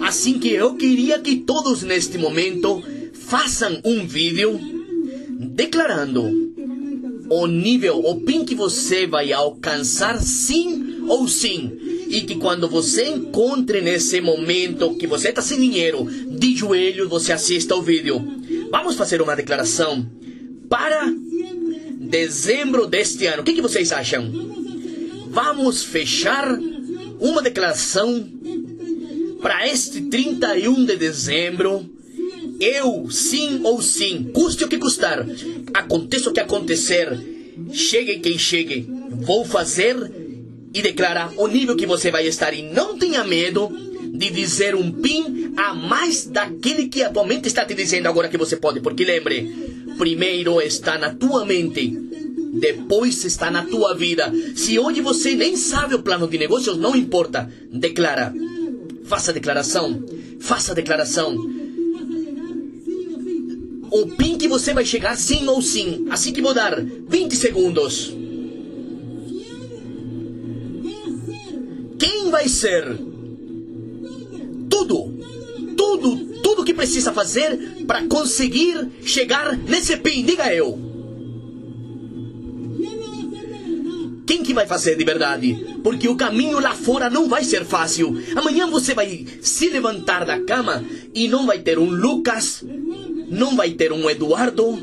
Assim 0.00 0.38
que 0.38 0.48
eu 0.48 0.74
queria 0.74 1.18
que 1.18 1.36
todos 1.36 1.82
neste 1.82 2.18
momento 2.18 2.82
façam 3.12 3.80
um 3.84 4.06
vídeo 4.06 4.58
declarando 5.38 6.46
o 7.28 7.46
nível, 7.46 7.98
o 7.98 8.20
PIN 8.20 8.44
que 8.44 8.54
você 8.54 9.06
vai 9.06 9.32
alcançar 9.32 10.20
sim 10.20 11.04
ou 11.08 11.26
sim. 11.26 11.72
E 12.08 12.20
que 12.20 12.36
quando 12.36 12.68
você 12.68 13.08
encontre 13.08 13.80
nesse 13.80 14.20
momento 14.20 14.94
que 14.94 15.06
você 15.06 15.30
está 15.30 15.42
sem 15.42 15.58
dinheiro, 15.58 16.04
de 16.04 16.54
joelho, 16.54 17.08
você 17.08 17.32
assista 17.32 17.74
o 17.74 17.82
vídeo. 17.82 18.24
Vamos 18.70 18.94
fazer 18.94 19.20
uma 19.20 19.34
declaração 19.34 20.06
para 20.68 21.12
dezembro 21.98 22.86
deste 22.86 23.26
ano. 23.26 23.42
O 23.42 23.44
que, 23.44 23.54
que 23.54 23.62
vocês 23.62 23.90
acham? 23.90 24.30
Vamos 25.28 25.82
fechar 25.82 26.56
uma 27.18 27.42
declaração 27.42 28.24
para 29.40 29.68
este 29.68 30.02
31 30.02 30.84
de 30.84 30.96
dezembro, 30.96 31.88
eu, 32.60 33.10
sim 33.10 33.60
ou 33.64 33.82
sim, 33.82 34.30
custe 34.32 34.64
o 34.64 34.68
que 34.68 34.78
custar, 34.78 35.26
aconteça 35.74 36.30
o 36.30 36.32
que 36.32 36.40
acontecer, 36.40 37.18
chegue 37.72 38.18
quem 38.18 38.38
chegue, 38.38 38.88
vou 39.10 39.44
fazer 39.44 39.96
e 40.72 40.82
declarar 40.82 41.32
o 41.36 41.46
nível 41.46 41.76
que 41.76 41.86
você 41.86 42.10
vai 42.10 42.26
estar. 42.26 42.52
E 42.52 42.62
não 42.62 42.98
tenha 42.98 43.24
medo 43.24 43.68
de 44.12 44.30
dizer 44.30 44.74
um 44.74 44.90
PIN 44.90 45.54
a 45.56 45.74
mais 45.74 46.26
daquele 46.26 46.88
que 46.88 47.02
atualmente 47.02 47.48
está 47.48 47.64
te 47.64 47.74
dizendo 47.74 48.08
agora 48.08 48.28
que 48.28 48.36
você 48.36 48.56
pode. 48.56 48.80
Porque 48.80 49.04
lembre, 49.04 49.50
primeiro 49.96 50.60
está 50.60 50.98
na 50.98 51.14
tua 51.14 51.44
mente, 51.44 51.98
depois 52.60 53.24
está 53.24 53.50
na 53.50 53.64
tua 53.64 53.94
vida. 53.94 54.32
Se 54.54 54.78
hoje 54.78 55.00
você 55.00 55.34
nem 55.34 55.56
sabe 55.56 55.94
o 55.94 56.02
plano 56.02 56.28
de 56.28 56.38
negócios, 56.38 56.76
não 56.76 56.94
importa, 56.94 57.50
declara. 57.72 58.34
Faça 59.06 59.30
a 59.30 59.34
declaração. 59.34 60.04
Faça 60.40 60.72
a 60.72 60.74
declaração. 60.74 61.36
O 63.90 64.06
PIN 64.08 64.36
que 64.36 64.48
você 64.48 64.74
vai 64.74 64.84
chegar 64.84 65.16
sim 65.16 65.46
ou 65.46 65.62
sim. 65.62 66.06
Assim 66.10 66.32
que 66.32 66.42
vou 66.42 66.52
dar 66.52 66.82
20 66.82 67.36
segundos. 67.36 68.14
Quem 71.98 72.30
vai 72.30 72.48
ser? 72.48 72.98
Tudo. 74.68 75.14
Tudo, 75.76 76.16
tudo 76.42 76.64
que 76.64 76.74
precisa 76.74 77.12
fazer 77.12 77.84
para 77.86 78.06
conseguir 78.06 78.88
chegar 79.02 79.56
nesse 79.56 79.96
PIN. 79.96 80.24
Diga 80.24 80.52
eu. 80.52 80.85
Quem 84.26 84.42
que 84.42 84.52
vai 84.52 84.66
fazer 84.66 84.96
de 84.96 85.04
verdade? 85.04 85.78
Porque 85.84 86.08
o 86.08 86.16
caminho 86.16 86.58
lá 86.58 86.74
fora 86.74 87.08
não 87.08 87.28
vai 87.28 87.44
ser 87.44 87.64
fácil. 87.64 88.20
Amanhã 88.34 88.66
você 88.66 88.92
vai 88.92 89.24
se 89.40 89.68
levantar 89.68 90.24
da 90.24 90.40
cama 90.40 90.84
E 91.14 91.28
não 91.28 91.46
vai 91.46 91.60
ter 91.60 91.78
um 91.78 91.88
Lucas, 91.88 92.64
não 93.30 93.54
vai 93.54 93.70
ter 93.70 93.92
um 93.92 94.10
Eduardo, 94.10 94.76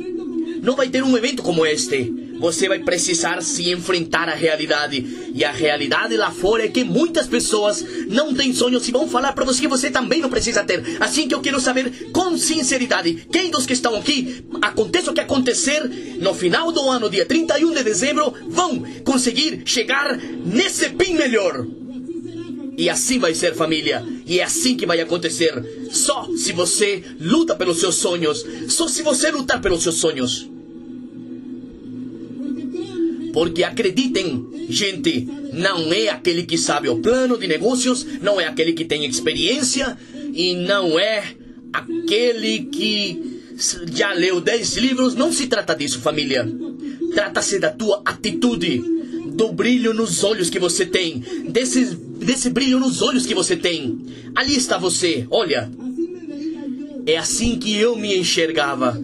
não 0.61 0.75
vai 0.75 0.87
ter 0.87 1.03
um 1.03 1.17
evento 1.17 1.43
como 1.43 1.65
este. 1.65 2.22
Você 2.43 2.67
vai 2.67 2.79
precisar 2.79 3.41
se 3.41 3.71
enfrentar 3.71 4.27
à 4.27 4.35
realidade. 4.35 5.31
E 5.33 5.45
a 5.45 5.51
realidade 5.53 6.17
lá 6.17 6.29
fora 6.29 6.65
é 6.65 6.67
que 6.67 6.83
muitas 6.83 7.25
pessoas 7.25 7.85
não 8.09 8.33
têm 8.33 8.53
sonhos 8.53 8.85
e 8.85 8.91
vão 8.91 9.07
falar 9.07 9.31
para 9.31 9.45
você 9.45 9.61
que 9.61 9.67
você 9.69 9.89
também 9.89 10.19
não 10.19 10.29
precisa 10.29 10.61
ter. 10.61 10.83
Assim 10.99 11.25
que 11.25 11.33
eu 11.33 11.39
quero 11.39 11.57
saber 11.61 12.11
com 12.11 12.37
sinceridade, 12.37 13.25
quem 13.31 13.49
dos 13.49 13.65
que 13.65 13.71
estão 13.71 13.95
aqui, 13.95 14.43
aconteça 14.61 15.09
o 15.09 15.13
que 15.13 15.21
acontecer, 15.21 15.89
no 16.19 16.33
final 16.33 16.69
do 16.73 16.81
ano, 16.89 17.09
dia 17.09 17.25
31 17.25 17.75
de 17.75 17.81
dezembro, 17.81 18.33
vão 18.49 18.83
conseguir 19.05 19.61
chegar 19.63 20.17
nesse 20.17 20.89
bem 20.89 21.15
melhor. 21.15 21.65
E 22.77 22.89
assim 22.89 23.19
vai 23.19 23.33
ser, 23.33 23.55
família. 23.55 24.05
E 24.25 24.41
é 24.41 24.43
assim 24.43 24.75
que 24.75 24.85
vai 24.85 24.99
acontecer. 24.99 25.87
Só 25.91 26.27
se 26.35 26.51
você 26.51 27.05
luta 27.21 27.55
pelos 27.55 27.79
seus 27.79 27.95
sonhos. 27.95 28.45
Só 28.67 28.89
se 28.89 29.01
você 29.01 29.31
lutar 29.31 29.61
pelos 29.61 29.81
seus 29.81 29.95
sonhos. 29.95 30.51
Porque 33.33 33.63
acreditem, 33.63 34.67
gente, 34.69 35.27
não 35.51 35.91
é 35.91 36.09
aquele 36.09 36.43
que 36.43 36.57
sabe 36.57 36.87
o 36.87 36.99
plano 36.99 37.35
de 37.35 37.47
negócios, 37.47 38.05
não 38.21 38.39
é 38.39 38.45
aquele 38.45 38.73
que 38.73 38.85
tem 38.85 39.03
experiência 39.05 39.97
e 40.33 40.53
não 40.53 40.99
é 40.99 41.23
aquele 41.73 42.65
que 42.65 43.41
já 43.91 44.13
leu 44.13 44.39
10 44.39 44.77
livros. 44.77 45.15
Não 45.15 45.33
se 45.33 45.47
trata 45.47 45.75
disso, 45.75 45.99
família. 45.99 46.47
Trata-se 47.13 47.59
da 47.59 47.71
tua 47.71 48.01
atitude, 48.05 48.83
do 49.33 49.51
brilho 49.51 49.93
nos 49.93 50.23
olhos 50.23 50.49
que 50.49 50.59
você 50.59 50.85
tem, 50.85 51.23
desse, 51.49 51.95
desse 51.95 52.51
brilho 52.51 52.79
nos 52.79 53.01
olhos 53.01 53.25
que 53.25 53.33
você 53.33 53.55
tem. 53.55 53.99
Ali 54.35 54.55
está 54.55 54.77
você, 54.77 55.25
olha. 55.31 55.71
É 57.05 57.17
assim 57.17 57.57
que 57.57 57.75
eu 57.75 57.95
me 57.95 58.15
enxergava. 58.15 59.01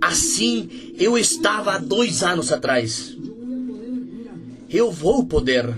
Assim 0.00 0.68
eu 0.98 1.16
estava 1.16 1.74
há 1.74 1.78
dois 1.78 2.22
anos 2.22 2.52
atrás. 2.52 3.16
Eu 4.70 4.90
vou 4.90 5.24
poder. 5.24 5.74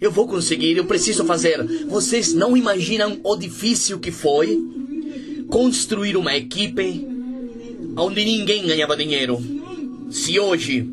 Eu 0.00 0.10
vou 0.10 0.26
conseguir, 0.26 0.76
eu 0.76 0.84
preciso 0.84 1.24
fazer. 1.24 1.86
Vocês 1.86 2.34
não 2.34 2.56
imaginam 2.56 3.18
o 3.22 3.36
difícil 3.36 3.98
que 3.98 4.10
foi 4.10 4.60
construir 5.48 6.16
uma 6.16 6.36
equipe 6.36 7.06
onde 7.96 8.24
ninguém 8.24 8.66
ganhava 8.66 8.96
dinheiro. 8.96 9.42
Se 10.10 10.38
hoje 10.38 10.92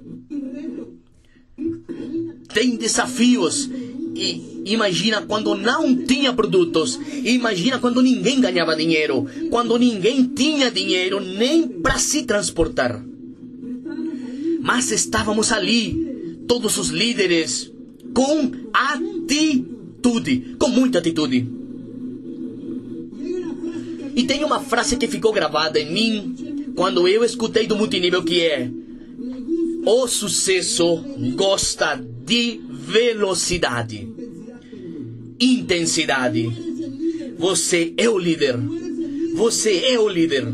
tem 2.53 2.75
desafios 2.75 3.69
e 4.15 4.61
imagina 4.65 5.23
quando 5.23 5.55
não 5.55 5.95
tinha 6.05 6.31
produtos, 6.31 6.99
imagina 7.23 7.79
quando 7.79 8.01
ninguém 8.01 8.39
ganhava 8.39 8.75
dinheiro, 8.75 9.27
quando 9.49 9.77
ninguém 9.77 10.25
tinha 10.25 10.69
dinheiro 10.69 11.19
nem 11.19 11.67
para 11.67 11.97
se 11.97 12.23
transportar. 12.23 13.03
Mas 14.61 14.91
estávamos 14.91 15.51
ali 15.51 16.10
todos 16.51 16.77
os 16.77 16.89
líderes 16.89 17.71
com 18.13 18.51
atitude, 18.73 20.57
com 20.59 20.67
muita 20.67 20.99
atitude. 20.99 21.47
E 24.13 24.23
tem 24.25 24.43
uma 24.43 24.59
frase 24.59 24.97
que 24.97 25.07
ficou 25.07 25.31
gravada 25.31 25.79
em 25.79 25.93
mim 25.93 26.73
quando 26.75 27.07
eu 27.07 27.23
escutei 27.23 27.65
do 27.67 27.77
multinível 27.77 28.21
que 28.21 28.41
é: 28.41 28.69
O 29.85 30.05
sucesso 30.09 30.97
gosta 31.37 31.95
de 32.25 32.59
velocidade, 32.69 34.09
intensidade. 35.39 36.51
Você 37.39 37.93
é 37.95 38.09
o 38.09 38.17
líder. 38.17 38.57
Você 39.35 39.85
é 39.85 39.97
o 39.97 40.09
líder. 40.09 40.53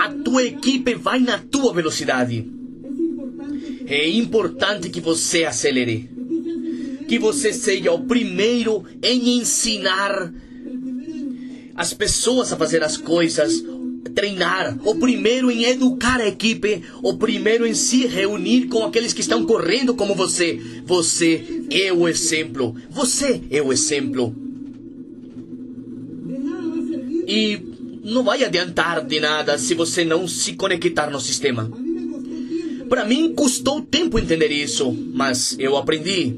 A 0.00 0.10
tua 0.10 0.44
equipe 0.44 0.94
vai 0.94 1.18
na 1.18 1.38
tua 1.38 1.74
velocidade. 1.74 2.57
É 3.88 4.06
importante 4.10 4.90
que 4.90 5.00
você 5.00 5.44
acelere. 5.44 6.10
Que 7.08 7.18
você 7.18 7.54
seja 7.54 7.90
o 7.90 8.04
primeiro 8.04 8.84
em 9.02 9.38
ensinar 9.38 10.30
as 11.74 11.94
pessoas 11.94 12.52
a 12.52 12.56
fazer 12.56 12.82
as 12.84 12.98
coisas, 12.98 13.64
treinar, 14.14 14.76
o 14.84 14.96
primeiro 14.96 15.50
em 15.50 15.64
educar 15.64 16.20
a 16.20 16.28
equipe, 16.28 16.82
o 17.02 17.14
primeiro 17.14 17.66
em 17.66 17.72
se 17.72 18.04
reunir 18.06 18.66
com 18.66 18.84
aqueles 18.84 19.14
que 19.14 19.22
estão 19.22 19.46
correndo 19.46 19.94
como 19.94 20.14
você. 20.14 20.60
Você 20.84 21.64
é 21.70 21.90
o 21.90 22.06
exemplo. 22.06 22.76
Você 22.90 23.40
é 23.50 23.62
o 23.62 23.72
exemplo. 23.72 24.36
E 27.26 27.58
não 28.04 28.22
vai 28.22 28.44
adiantar 28.44 29.02
de 29.02 29.18
nada 29.18 29.56
se 29.56 29.72
você 29.74 30.04
não 30.04 30.28
se 30.28 30.54
conectar 30.54 31.10
no 31.10 31.20
sistema. 31.20 31.87
Para 32.88 33.04
mim 33.04 33.34
custou 33.34 33.82
tempo 33.82 34.18
entender 34.18 34.50
isso, 34.50 34.92
mas 35.12 35.56
eu 35.58 35.76
aprendi. 35.76 36.34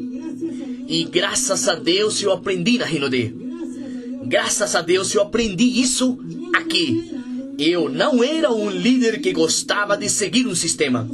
E 0.88 1.04
graças 1.04 1.68
a 1.68 1.74
Deus 1.74 2.20
eu 2.20 2.32
aprendi 2.32 2.78
na 2.78 2.84
Rinode. 2.84 3.34
Graças 4.24 4.74
a 4.74 4.80
Deus 4.80 5.14
eu 5.14 5.22
aprendi 5.22 5.80
isso 5.80 6.18
aqui. 6.52 7.12
Eu 7.58 7.88
não 7.88 8.24
era 8.24 8.52
um 8.52 8.70
líder 8.70 9.20
que 9.20 9.32
gostava 9.32 9.96
de 9.96 10.08
seguir 10.08 10.46
um 10.46 10.54
sistema. 10.54 11.08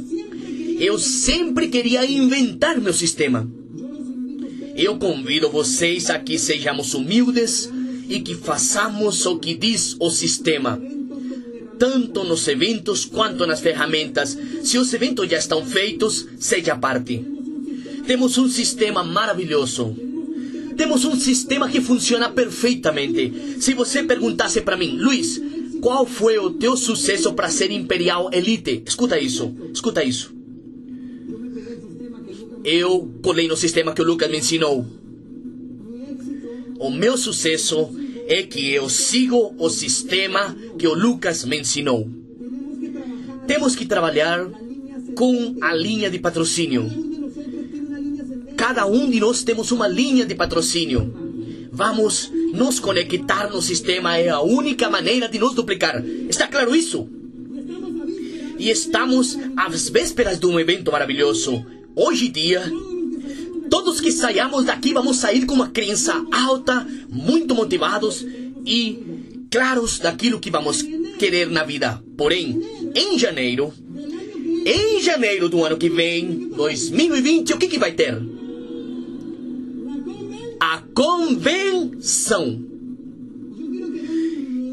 Eu 0.79 0.97
sempre 0.97 1.67
queria 1.67 2.05
inventar 2.05 2.79
meu 2.79 2.93
sistema. 2.93 3.49
Eu 4.75 4.97
convido 4.97 5.49
vocês 5.49 6.09
a 6.09 6.19
que 6.19 6.37
sejamos 6.39 6.93
humildes 6.93 7.69
e 8.09 8.19
que 8.21 8.35
façamos 8.35 9.25
o 9.25 9.37
que 9.37 9.55
diz 9.55 9.95
o 9.99 10.09
sistema 10.09 10.81
tanto 11.77 12.23
nos 12.23 12.47
eventos 12.47 13.05
quanto 13.05 13.45
nas 13.45 13.59
ferramentas. 13.59 14.37
Se 14.63 14.77
os 14.77 14.93
eventos 14.93 15.29
já 15.29 15.37
estão 15.37 15.65
feitos, 15.65 16.27
seja 16.39 16.75
parte. 16.75 17.23
Temos 18.05 18.37
um 18.37 18.47
sistema 18.47 19.03
maravilhoso. 19.03 19.95
Temos 20.75 21.05
um 21.05 21.15
sistema 21.15 21.67
que 21.67 21.81
funciona 21.81 22.29
perfeitamente. 22.29 23.57
Se 23.59 23.73
você 23.73 24.03
perguntasse 24.03 24.61
para 24.61 24.77
mim, 24.77 24.97
Luiz, 24.97 25.41
qual 25.81 26.05
foi 26.05 26.37
o 26.37 26.51
teu 26.51 26.77
sucesso 26.77 27.33
para 27.33 27.49
ser 27.49 27.71
Imperial 27.71 28.29
Elite? 28.31 28.83
Escuta 28.85 29.19
isso, 29.19 29.55
escuta 29.73 30.03
isso. 30.03 30.35
Eu 32.63 33.11
colei 33.21 33.47
no 33.47 33.55
sistema 33.55 33.93
que 33.93 34.01
o 34.01 34.05
Lucas 34.05 34.29
me 34.29 34.37
ensinou. 34.37 34.85
O 36.79 36.91
meu 36.91 37.17
sucesso 37.17 37.89
é 38.27 38.43
que 38.43 38.73
eu 38.73 38.89
sigo 38.89 39.55
o 39.57 39.69
sistema 39.69 40.55
que 40.77 40.87
o 40.87 40.93
Lucas 40.93 41.45
me 41.45 41.59
ensinou. 41.59 42.09
Temos 43.47 43.75
que 43.75 43.85
trabalhar 43.85 44.45
com 45.15 45.55
a 45.61 45.73
linha 45.73 46.09
de 46.09 46.19
patrocínio. 46.19 46.91
Cada 48.57 48.85
um 48.85 49.09
de 49.09 49.19
nós 49.19 49.43
temos 49.43 49.71
uma 49.71 49.87
linha 49.87 50.25
de 50.25 50.35
patrocínio. 50.35 51.27
Vamos 51.71 52.31
nos 52.53 52.79
conectar 52.79 53.49
no 53.49 53.61
sistema, 53.61 54.17
é 54.17 54.29
a 54.29 54.41
única 54.41 54.89
maneira 54.89 55.29
de 55.29 55.39
nos 55.39 55.53
duplicar. 55.53 56.03
Está 56.29 56.47
claro 56.47 56.75
isso? 56.75 57.07
E 58.59 58.69
estamos 58.69 59.37
às 59.55 59.87
vésperas 59.89 60.39
de 60.39 60.47
um 60.47 60.59
evento 60.59 60.91
maravilhoso. 60.91 61.65
Hoje 61.95 62.27
em 62.27 62.31
dia, 62.31 62.71
Todos 63.69 63.99
que 63.99 64.11
saiamos 64.11 64.65
daqui 64.65 64.93
vamos 64.93 65.17
sair 65.17 65.45
com 65.45 65.55
uma 65.55 65.69
crença 65.69 66.25
alta, 66.31 66.85
muito 67.09 67.53
motivados 67.53 68.25
e 68.65 68.99
claros 69.49 69.99
daquilo 69.99 70.39
que 70.39 70.51
vamos 70.51 70.81
querer 71.17 71.49
na 71.49 71.63
vida. 71.63 72.01
Porém, 72.17 72.61
em 72.95 73.17
janeiro, 73.17 73.73
em 74.65 75.01
janeiro 75.01 75.49
do 75.49 75.63
ano 75.63 75.77
que 75.77 75.89
vem, 75.89 76.49
2020, 76.49 77.53
o 77.53 77.57
que, 77.57 77.67
que 77.67 77.79
vai 77.79 77.93
ter? 77.93 78.21
A 80.59 80.81
convenção. 80.93 82.63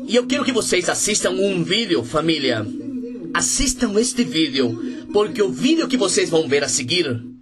E 0.07 0.17
eu 0.17 0.27
quero 0.27 0.45
que 0.45 0.53
vocês 0.53 0.89
assistam 0.89 1.31
um 1.31 1.63
vídeo, 1.65 2.05
família. 2.05 2.67
Assistam 3.33 3.99
este 3.99 4.23
vídeo, 4.23 5.07
porque 5.13 5.43
o 5.43 5.51
vídeo 5.51 5.89
que 5.89 5.97
vocês 5.97 6.31
vão 6.31 6.47
ver 6.47 6.63
a 6.63 6.69
seguir 6.69 7.34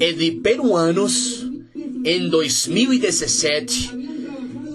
é 0.00 0.12
de 0.12 0.32
peruanos 0.32 1.46
em 2.04 2.28
2017 2.28 3.90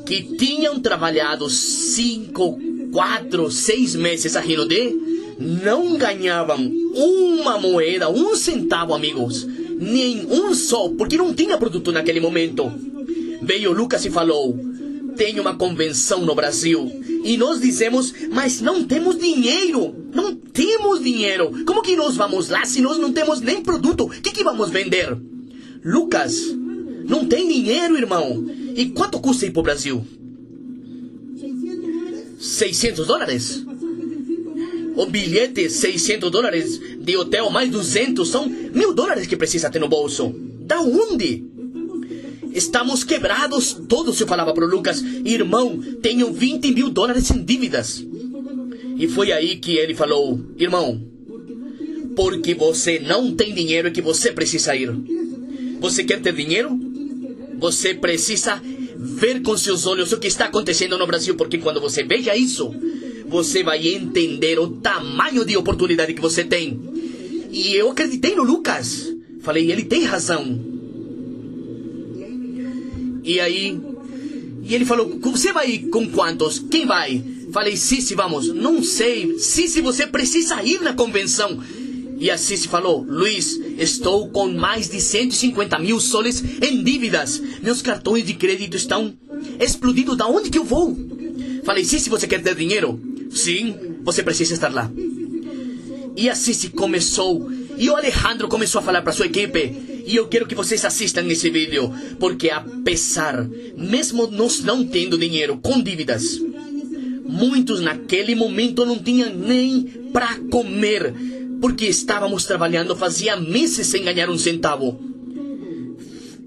que 0.06 0.36
tinham 0.38 0.80
trabalhado 0.80 1.50
cinco, 1.50 2.60
quatro, 2.92 3.50
seis 3.50 3.96
meses 3.96 4.36
aqui 4.36 4.56
no 4.56 4.66
D, 4.66 4.96
não 5.40 5.98
ganhavam 5.98 6.72
uma 6.96 7.58
moeda, 7.58 8.10
um 8.10 8.36
centavo, 8.36 8.94
amigos, 8.94 9.48
nem 9.80 10.26
um 10.30 10.54
só, 10.54 10.90
porque 10.90 11.18
não 11.18 11.34
tinha 11.34 11.58
produto 11.58 11.92
naquele 11.92 12.20
momento. 12.20 12.72
Veio 13.42 13.72
Lucas 13.72 14.06
e 14.06 14.10
falou: 14.10 14.58
tem 15.16 15.40
uma 15.40 15.56
convenção 15.56 16.26
no 16.26 16.36
Brasil 16.36 16.92
e 17.24 17.38
nós 17.38 17.62
dizemos, 17.62 18.14
mas 18.32 18.62
não 18.62 18.84
temos 18.84 19.18
dinheiro. 19.18 19.96
Não 20.14 20.36
temos 20.36 21.02
dinheiro. 21.02 21.64
Como 21.66 21.82
que 21.82 21.96
nós 21.96 22.16
vamos 22.16 22.50
lá 22.50 22.66
se 22.66 22.82
nós 22.82 22.98
não 22.98 23.14
temos 23.14 23.42
nem 23.42 23.62
produto? 23.62 24.06
O 24.06 24.10
que, 24.10 24.32
que 24.32 24.44
vamos 24.44 24.70
vender? 24.70 25.18
Lucas, 25.84 26.36
não 27.06 27.26
tem 27.26 27.48
dinheiro, 27.48 27.98
irmão. 27.98 28.46
E 28.76 28.90
quanto 28.90 29.20
custa 29.20 29.46
ir 29.46 29.52
para 29.52 29.60
o 29.60 29.64
Brasil? 29.64 30.06
600 32.40 33.08
dólares. 33.08 33.66
O 34.96 35.06
bilhete, 35.06 35.70
600 35.70 36.30
dólares 36.30 36.80
de 37.00 37.18
hotel, 37.18 37.50
mais 37.50 37.72
200, 37.72 38.28
são 38.28 38.48
mil 38.48 38.94
dólares 38.94 39.26
que 39.26 39.38
precisa 39.38 39.70
ter 39.70 39.80
no 39.80 39.88
bolso. 39.88 40.36
Da 40.60 40.82
onde? 40.82 41.44
Estamos 42.54 43.04
quebrados 43.04 43.74
todos, 43.88 44.20
eu 44.20 44.28
falava 44.28 44.54
para 44.54 44.66
o 44.66 44.70
Lucas. 44.70 45.02
Irmão, 45.26 45.82
tenho 46.02 46.32
20 46.32 46.72
mil 46.72 46.90
dólares 46.90 47.32
em 47.32 47.44
dívidas. 47.44 48.06
E 48.98 49.08
foi 49.08 49.32
aí 49.32 49.58
que 49.58 49.76
ele 49.76 49.96
falou: 49.96 50.40
Irmão, 50.58 51.02
porque 52.16 52.54
você 52.54 53.00
não 53.00 53.36
tem 53.36 53.54
dinheiro 53.54 53.88
é 53.88 53.92
que 53.92 54.02
você 54.02 54.32
precisa 54.32 54.76
ir. 54.76 54.92
Você 55.80 56.04
quer 56.04 56.22
ter 56.22 56.34
dinheiro? 56.34 56.80
Você 57.60 57.94
precisa 57.94 58.62
ver 58.96 59.42
com 59.42 59.58
seus 59.58 59.86
olhos 59.86 60.12
o 60.12 60.20
que 60.20 60.28
está 60.28 60.46
acontecendo 60.46 60.98
no 60.98 61.08
Brasil, 61.08 61.36
porque 61.36 61.58
quando 61.58 61.82
você 61.82 62.04
veja 62.04 62.36
isso, 62.36 62.74
você 63.28 63.64
vai 63.64 63.88
entender 63.88 64.60
o 64.60 64.68
tamanho 64.68 65.44
de 65.44 65.58
oportunidade 65.58 66.14
que 66.14 66.22
você 66.22 66.44
tem. 66.44 66.80
E 67.52 67.76
eu 67.76 67.92
acreditei 67.92 68.36
no 68.36 68.44
Lucas. 68.44 69.14
Falei, 69.42 69.72
ele 69.72 69.84
tem 69.84 70.04
razão. 70.04 70.73
E 73.24 73.40
aí, 73.40 73.80
e 74.64 74.74
ele 74.74 74.86
falou, 74.86 75.20
você 75.22 75.52
vai 75.52 75.78
com 75.80 76.10
quantos? 76.10 76.60
Quem 76.60 76.86
vai? 76.86 77.24
Falei, 77.52 77.76
Cici, 77.76 78.16
vamos. 78.16 78.48
Não 78.48 78.82
sei. 78.82 79.38
Cici, 79.38 79.82
você 79.82 80.08
precisa 80.08 80.64
ir 80.64 80.82
na 80.82 80.94
convenção. 80.94 81.62
E 82.18 82.32
a 82.32 82.38
Cici 82.38 82.68
falou, 82.68 83.06
Luiz, 83.08 83.60
estou 83.78 84.30
com 84.30 84.48
mais 84.48 84.90
de 84.90 85.02
150 85.02 85.78
mil 85.80 86.00
soles 86.00 86.44
em 86.62 86.84
dívidas. 86.84 87.42
Meus 87.62 87.82
cartões 87.82 88.26
de 88.26 88.34
crédito 88.34 88.78
estão 88.78 89.14
explodidos. 89.60 90.18
Da 90.18 90.28
onde 90.28 90.50
que 90.50 90.58
eu 90.58 90.64
vou? 90.64 90.98
Falei, 91.66 91.84
Cici, 91.84 92.10
você 92.10 92.26
quer 92.26 92.42
ter 92.42 92.56
dinheiro? 92.56 93.00
Sim, 93.30 93.76
você 94.04 94.24
precisa 94.24 94.54
estar 94.54 94.74
lá. 94.74 94.90
E 96.16 96.30
a 96.30 96.36
Cici 96.36 96.70
começou. 96.70 97.52
E 97.78 97.90
o 97.90 97.96
Alejandro 97.96 98.48
começou 98.48 98.80
a 98.80 98.84
falar 98.84 99.02
para 99.02 99.12
sua 99.12 99.26
equipe. 99.26 99.93
E 100.06 100.16
eu 100.16 100.28
quero 100.28 100.46
que 100.46 100.56
vocês 100.56 100.84
assistam 100.86 101.26
esse 101.28 101.50
vídeo. 101.50 101.92
Porque 102.20 102.50
apesar, 102.50 103.48
mesmo 103.78 104.28
nós 104.28 104.62
não 104.62 104.86
tendo 104.86 105.18
dinheiro, 105.18 105.58
com 105.58 105.82
dívidas, 105.82 106.40
muitos 107.26 107.80
naquele 107.80 108.36
momento 108.36 108.86
não 108.86 109.00
tinham 109.00 109.34
nem 109.34 109.84
para 110.12 110.38
comer. 110.52 111.14
Porque 111.62 111.86
estávamos 111.86 112.46
trabalhando 112.46 112.96
fazia 112.96 113.38
meses 113.38 113.88
sem 113.88 114.04
ganhar 114.04 114.30
um 114.30 114.38
centavo. 114.38 115.00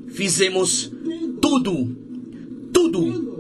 Fizemos 0.09 0.91
tudo, 1.41 1.97
tudo 2.73 3.37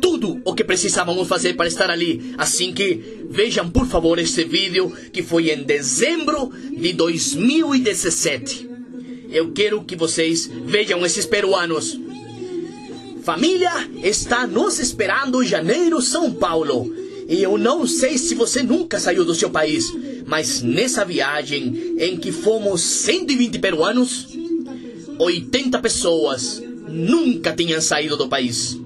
tudo 0.00 0.40
o 0.44 0.54
que 0.54 0.64
precisávamos 0.64 1.28
fazer 1.28 1.54
para 1.54 1.68
estar 1.68 1.90
ali. 1.90 2.32
Assim 2.38 2.72
que 2.72 3.26
vejam, 3.28 3.70
por 3.70 3.86
favor, 3.86 4.18
este 4.18 4.44
vídeo 4.44 4.90
que 5.12 5.22
foi 5.22 5.50
em 5.50 5.62
dezembro 5.62 6.50
de 6.76 6.92
2017. 6.94 8.69
Eu 9.30 9.52
quero 9.52 9.82
que 9.84 9.94
vocês 9.94 10.50
vejam 10.64 11.04
esses 11.06 11.24
peruanos. 11.24 11.98
Família 13.22 13.88
está 14.02 14.46
nos 14.46 14.78
esperando 14.78 15.42
em 15.42 15.46
janeiro, 15.46 16.02
São 16.02 16.32
Paulo. 16.32 16.92
E 17.28 17.40
eu 17.42 17.56
não 17.56 17.86
sei 17.86 18.18
se 18.18 18.34
você 18.34 18.62
nunca 18.62 18.98
saiu 18.98 19.24
do 19.24 19.34
seu 19.34 19.50
país, 19.50 19.92
mas 20.26 20.62
nessa 20.62 21.04
viagem 21.04 21.94
em 21.98 22.16
que 22.16 22.32
fomos 22.32 22.80
120 22.80 23.58
peruanos, 23.60 24.26
80 25.16 25.78
pessoas 25.78 26.60
nunca 26.88 27.52
tinham 27.52 27.80
saído 27.80 28.16
do 28.16 28.28
país. 28.28 28.76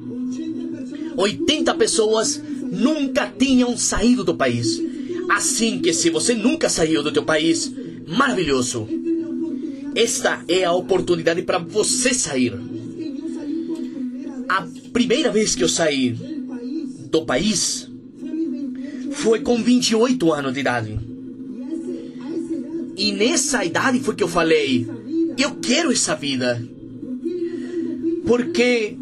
80 1.16 1.74
pessoas 1.74 2.42
nunca 2.70 3.32
tinham 3.38 3.76
saído 3.78 4.24
do 4.24 4.34
país. 4.34 4.78
Assim 5.30 5.78
que 5.78 5.94
se 5.94 6.10
você 6.10 6.34
nunca 6.34 6.68
saiu 6.68 7.02
do 7.02 7.12
teu 7.12 7.22
país, 7.22 7.72
maravilhoso. 8.06 8.86
Esta 9.94 10.44
é 10.48 10.64
a 10.64 10.72
oportunidade 10.72 11.42
para 11.42 11.58
você 11.58 12.12
sair. 12.12 12.52
A 14.48 14.66
primeira 14.92 15.30
vez 15.30 15.54
que 15.54 15.62
eu 15.62 15.68
saí 15.68 16.12
do 17.10 17.24
país 17.24 17.88
foi 19.12 19.40
com 19.40 19.62
28 19.62 20.32
anos 20.32 20.52
de 20.52 20.60
idade. 20.60 20.98
E 22.96 23.12
nessa 23.12 23.64
idade 23.64 24.00
foi 24.00 24.14
que 24.14 24.22
eu 24.22 24.28
falei: 24.28 24.86
eu 25.38 25.56
quero 25.56 25.92
essa 25.92 26.14
vida. 26.14 26.62
Porque 28.26 28.96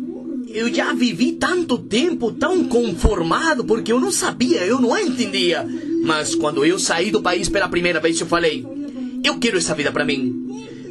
eu 0.48 0.72
já 0.72 0.92
vivi 0.92 1.32
tanto 1.32 1.78
tempo 1.78 2.32
tão 2.32 2.64
conformado 2.64 3.64
porque 3.64 3.92
eu 3.92 4.00
não 4.00 4.10
sabia, 4.10 4.64
eu 4.66 4.80
não 4.80 4.98
entendia. 4.98 5.66
Mas 6.04 6.34
quando 6.34 6.64
eu 6.64 6.78
saí 6.78 7.10
do 7.10 7.22
país 7.22 7.48
pela 7.48 7.68
primeira 7.68 8.00
vez, 8.00 8.20
eu 8.20 8.26
falei: 8.26 8.66
eu 9.24 9.38
quero 9.38 9.56
essa 9.58 9.74
vida 9.74 9.92
para 9.92 10.04
mim. 10.04 10.41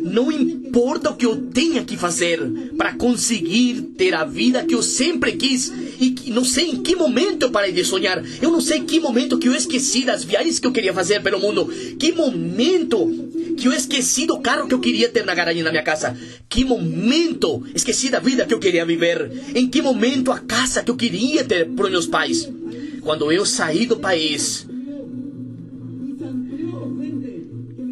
Não 0.01 0.31
importa 0.31 1.09
o 1.09 1.15
que 1.15 1.25
eu 1.25 1.35
tenha 1.35 1.83
que 1.83 1.95
fazer 1.95 2.39
para 2.77 2.93
conseguir 2.93 3.81
ter 3.97 4.13
a 4.13 4.25
vida 4.25 4.63
que 4.63 4.73
eu 4.73 4.81
sempre 4.81 5.33
quis 5.33 5.71
e 5.99 6.11
que 6.11 6.31
não 6.31 6.43
sei 6.43 6.71
em 6.71 6.81
que 6.81 6.95
momento 6.95 7.43
eu 7.43 7.51
parei 7.51 7.71
de 7.71 7.83
sonhar. 7.85 8.23
Eu 8.41 8.51
não 8.51 8.61
sei 8.61 8.79
em 8.79 8.85
que 8.85 8.99
momento 8.99 9.37
que 9.37 9.47
eu 9.47 9.55
esqueci 9.55 10.03
das 10.03 10.23
viagens 10.23 10.59
que 10.59 10.67
eu 10.67 10.71
queria 10.71 10.93
fazer 10.93 11.21
pelo 11.21 11.39
mundo. 11.39 11.65
Que 11.99 12.11
momento 12.11 13.29
que 13.57 13.67
eu 13.67 13.73
esqueci 13.73 14.25
do 14.25 14.39
carro 14.39 14.67
que 14.67 14.73
eu 14.73 14.79
queria 14.79 15.09
ter 15.09 15.25
na 15.25 15.35
garagem 15.35 15.63
da 15.63 15.69
minha 15.69 15.83
casa. 15.83 16.17
Que 16.49 16.65
momento 16.65 17.63
esqueci 17.75 18.09
da 18.09 18.19
vida 18.19 18.45
que 18.45 18.53
eu 18.53 18.59
queria 18.59 18.85
viver. 18.85 19.31
Em 19.53 19.67
que 19.67 19.81
momento 19.81 20.31
a 20.31 20.39
casa 20.39 20.81
que 20.83 20.89
eu 20.89 20.95
queria 20.95 21.43
ter 21.43 21.69
para 21.69 21.89
meus 21.89 22.07
pais. 22.07 22.49
Quando 23.01 23.31
eu 23.31 23.45
saí 23.45 23.85
do 23.85 23.97
país, 23.97 24.65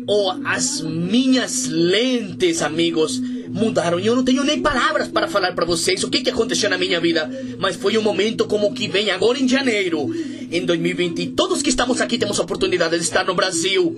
oh, 0.10 0.34
as 0.44 0.82
minhas 0.82 1.68
lentes, 1.68 2.64
amigos, 2.64 3.22
mudaram. 3.48 4.00
E 4.00 4.08
eu 4.08 4.16
não 4.16 4.24
tenho 4.24 4.44
nem 4.44 4.60
palavras 4.60 5.08
para 5.08 5.28
falar 5.28 5.54
para 5.54 5.66
vocês 5.66 6.04
o 6.04 6.10
que, 6.10 6.22
que 6.22 6.32
aconteceu 6.32 6.68
na 6.68 6.80
minha 6.80 7.00
vida. 7.00 7.30
Mas 7.60 7.76
foi 7.76 7.96
um 7.96 8.02
momento 8.02 8.48
como 8.48 8.74
que 8.74 8.88
vem 8.88 9.12
agora 9.12 9.40
em 9.40 9.48
janeiro, 9.48 10.12
em 10.52 10.66
2020. 10.66 11.28
Todos 11.28 11.62
que 11.62 11.70
estamos 11.70 12.02
aqui 12.02 12.18
temos 12.18 12.40
a 12.40 12.44
oportunidade 12.44 12.98
de 12.98 13.04
estar 13.04 13.24
no 13.24 13.36
Brasil. 13.36 13.96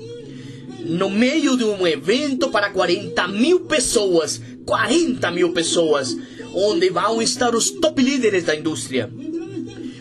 No 0.84 1.10
meio 1.10 1.56
de 1.56 1.64
um 1.64 1.88
evento 1.88 2.50
para 2.50 2.70
40 2.72 3.28
mil 3.30 3.62
pessoas. 3.62 4.42
40 4.66 5.32
mil 5.32 5.54
pessoas. 5.54 6.18
Onde 6.54 6.90
vão 6.90 7.22
estar 7.22 7.56
os 7.56 7.72
top 7.72 8.02
líderes 8.02 8.44
da 8.44 8.54
indústria. 8.54 9.10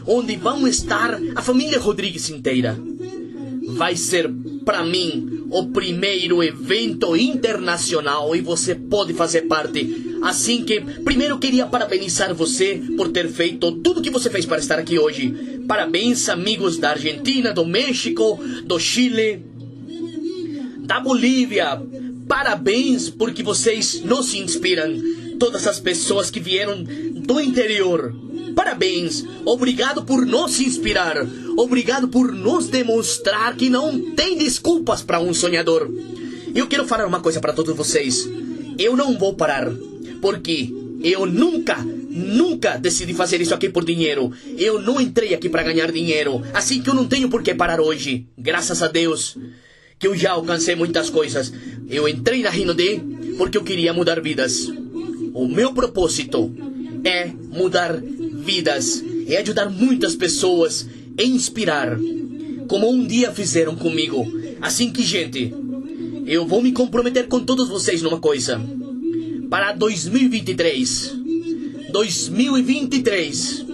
Onde 0.04 0.34
vão 0.34 0.66
estar 0.66 1.20
a 1.36 1.42
família 1.42 1.78
Rodrigues 1.78 2.28
inteira. 2.30 2.76
Vai 3.80 3.96
ser 3.96 4.30
para 4.62 4.84
mim 4.84 5.46
o 5.50 5.68
primeiro 5.68 6.44
evento 6.44 7.16
internacional 7.16 8.36
e 8.36 8.42
você 8.42 8.74
pode 8.74 9.14
fazer 9.14 9.48
parte. 9.48 10.18
Assim 10.20 10.62
que, 10.64 10.82
primeiro 11.02 11.38
queria 11.38 11.64
parabenizar 11.64 12.34
você 12.34 12.78
por 12.94 13.10
ter 13.10 13.26
feito 13.30 13.72
tudo 13.80 14.02
que 14.02 14.10
você 14.10 14.28
fez 14.28 14.44
para 14.44 14.58
estar 14.58 14.78
aqui 14.78 14.98
hoje. 14.98 15.62
Parabéns, 15.66 16.28
amigos 16.28 16.76
da 16.76 16.90
Argentina, 16.90 17.54
do 17.54 17.64
México, 17.64 18.38
do 18.66 18.78
Chile, 18.78 19.46
da 20.80 21.00
Bolívia. 21.00 21.80
Parabéns 22.30 23.10
porque 23.10 23.42
vocês 23.42 24.02
nos 24.04 24.32
inspiram. 24.34 24.94
Todas 25.36 25.66
as 25.66 25.80
pessoas 25.80 26.30
que 26.30 26.38
vieram 26.38 26.84
do 26.84 27.40
interior 27.40 28.14
Parabéns! 28.54 29.24
Obrigado 29.44 30.04
por 30.04 30.26
nos 30.26 30.60
inspirar. 30.60 31.16
Obrigado 31.56 32.08
por 32.08 32.32
nos 32.32 32.68
demonstrar 32.68 33.56
que 33.56 33.70
não 33.70 34.12
tem 34.12 34.36
desculpas 34.36 35.02
para 35.02 35.20
um 35.20 35.32
sonhador. 35.32 35.90
Eu 36.54 36.66
quero 36.66 36.86
falar 36.86 37.06
uma 37.06 37.20
coisa 37.20 37.40
para 37.40 37.52
todos 37.52 37.74
vocês. 37.74 38.28
Eu 38.78 38.96
não 38.96 39.18
vou 39.18 39.34
parar, 39.34 39.72
porque 40.20 40.72
eu 41.02 41.26
nunca, 41.26 41.76
nunca 41.78 42.76
decidi 42.76 43.14
fazer 43.14 43.40
isso 43.40 43.54
aqui 43.54 43.68
por 43.68 43.84
dinheiro. 43.84 44.32
Eu 44.58 44.80
não 44.80 45.00
entrei 45.00 45.32
aqui 45.32 45.48
para 45.48 45.62
ganhar 45.62 45.90
dinheiro, 45.90 46.42
assim 46.52 46.82
que 46.82 46.90
eu 46.90 46.94
não 46.94 47.08
tenho 47.08 47.28
por 47.28 47.42
que 47.42 47.54
parar 47.54 47.80
hoje. 47.80 48.26
Graças 48.36 48.82
a 48.82 48.88
Deus 48.88 49.36
que 50.00 50.08
eu 50.08 50.16
já 50.16 50.32
alcancei 50.32 50.74
muitas 50.74 51.10
coisas. 51.10 51.52
Eu 51.88 52.08
entrei 52.08 52.42
na 52.42 52.48
Rino 52.48 52.72
D 52.72 52.98
porque 53.36 53.58
eu 53.58 53.62
queria 53.62 53.92
mudar 53.92 54.20
vidas. 54.20 54.72
O 55.34 55.46
meu 55.46 55.74
propósito 55.74 56.50
é 57.04 57.26
mudar 57.26 58.00
vidas, 58.00 59.04
é 59.28 59.36
ajudar 59.36 59.68
muitas 59.68 60.16
pessoas, 60.16 60.88
é 61.18 61.24
inspirar, 61.24 61.98
como 62.66 62.90
um 62.90 63.06
dia 63.06 63.30
fizeram 63.30 63.76
comigo. 63.76 64.26
Assim 64.60 64.90
que, 64.90 65.02
gente, 65.02 65.54
eu 66.26 66.46
vou 66.46 66.62
me 66.62 66.72
comprometer 66.72 67.28
com 67.28 67.40
todos 67.40 67.68
vocês 67.68 68.00
numa 68.00 68.18
coisa. 68.18 68.60
Para 69.50 69.72
2023, 69.72 71.16
2023, 71.92 73.66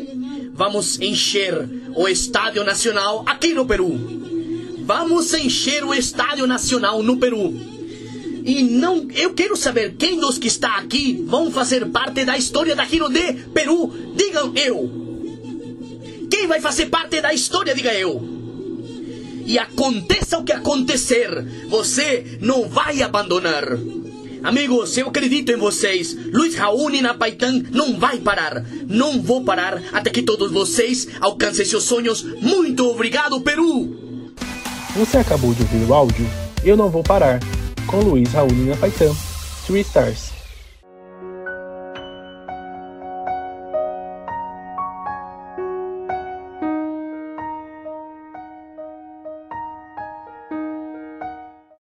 vamos 0.55 1.01
encher 1.01 1.69
o 1.95 2.09
Estádio 2.09 2.65
Nacional 2.65 3.23
aqui 3.27 3.55
no 3.55 3.65
Peru. 3.65 4.16
Vamos 4.87 5.35
encher 5.35 5.85
o 5.85 5.93
Estádio 5.93 6.47
Nacional 6.47 7.03
no 7.03 7.17
Peru. 7.17 7.53
E 8.45 8.63
não, 8.63 9.09
eu 9.17 9.35
quero 9.35 9.57
saber 9.57 9.97
quem 9.99 10.21
dos 10.21 10.39
que 10.39 10.47
está 10.47 10.77
aqui 10.77 11.25
vão 11.27 11.51
fazer 11.51 11.87
parte 11.87 12.25
da 12.25 12.39
história 12.39 12.77
da 12.77 12.85
Giro 12.85 13.09
de 13.09 13.33
Peru. 13.53 13.93
Digam 14.15 14.53
eu. 14.55 14.89
Quem 16.31 16.47
vai 16.47 16.61
fazer 16.61 16.87
parte 16.87 17.21
da 17.21 17.35
história, 17.35 17.75
diga 17.75 17.93
eu. 17.95 18.23
E 19.45 19.59
aconteça 19.59 20.39
o 20.39 20.45
que 20.45 20.53
acontecer, 20.53 21.67
você 21.69 22.39
não 22.41 22.69
vai 22.69 23.03
abandonar. 23.03 23.65
Amigos, 24.45 24.97
eu 24.97 25.09
acredito 25.09 25.51
em 25.51 25.57
vocês. 25.57 26.17
Luiz 26.33 26.55
Raoni 26.55 27.01
na 27.01 27.15
Paitã 27.15 27.61
não 27.73 27.99
vai 27.99 28.19
parar. 28.19 28.65
Não 28.87 29.21
vou 29.21 29.43
parar 29.43 29.83
até 29.93 30.11
que 30.11 30.23
todos 30.23 30.53
vocês 30.53 31.09
alcancem 31.21 31.65
seus 31.65 31.83
sonhos. 31.83 32.23
Muito 32.23 32.89
obrigado, 32.89 33.41
Peru! 33.41 34.06
Você 34.97 35.19
acabou 35.19 35.53
de 35.53 35.61
ouvir 35.61 35.85
o 35.85 35.93
áudio 35.93 36.27
Eu 36.65 36.75
Não 36.75 36.89
Vou 36.89 37.03
Parar, 37.03 37.39
com 37.87 37.99
Luiz 37.99 38.33
Raoni 38.33 38.71
na 38.71 38.77
Paitã. 38.77 39.15
3 39.67 39.87
Stars. 39.87 40.36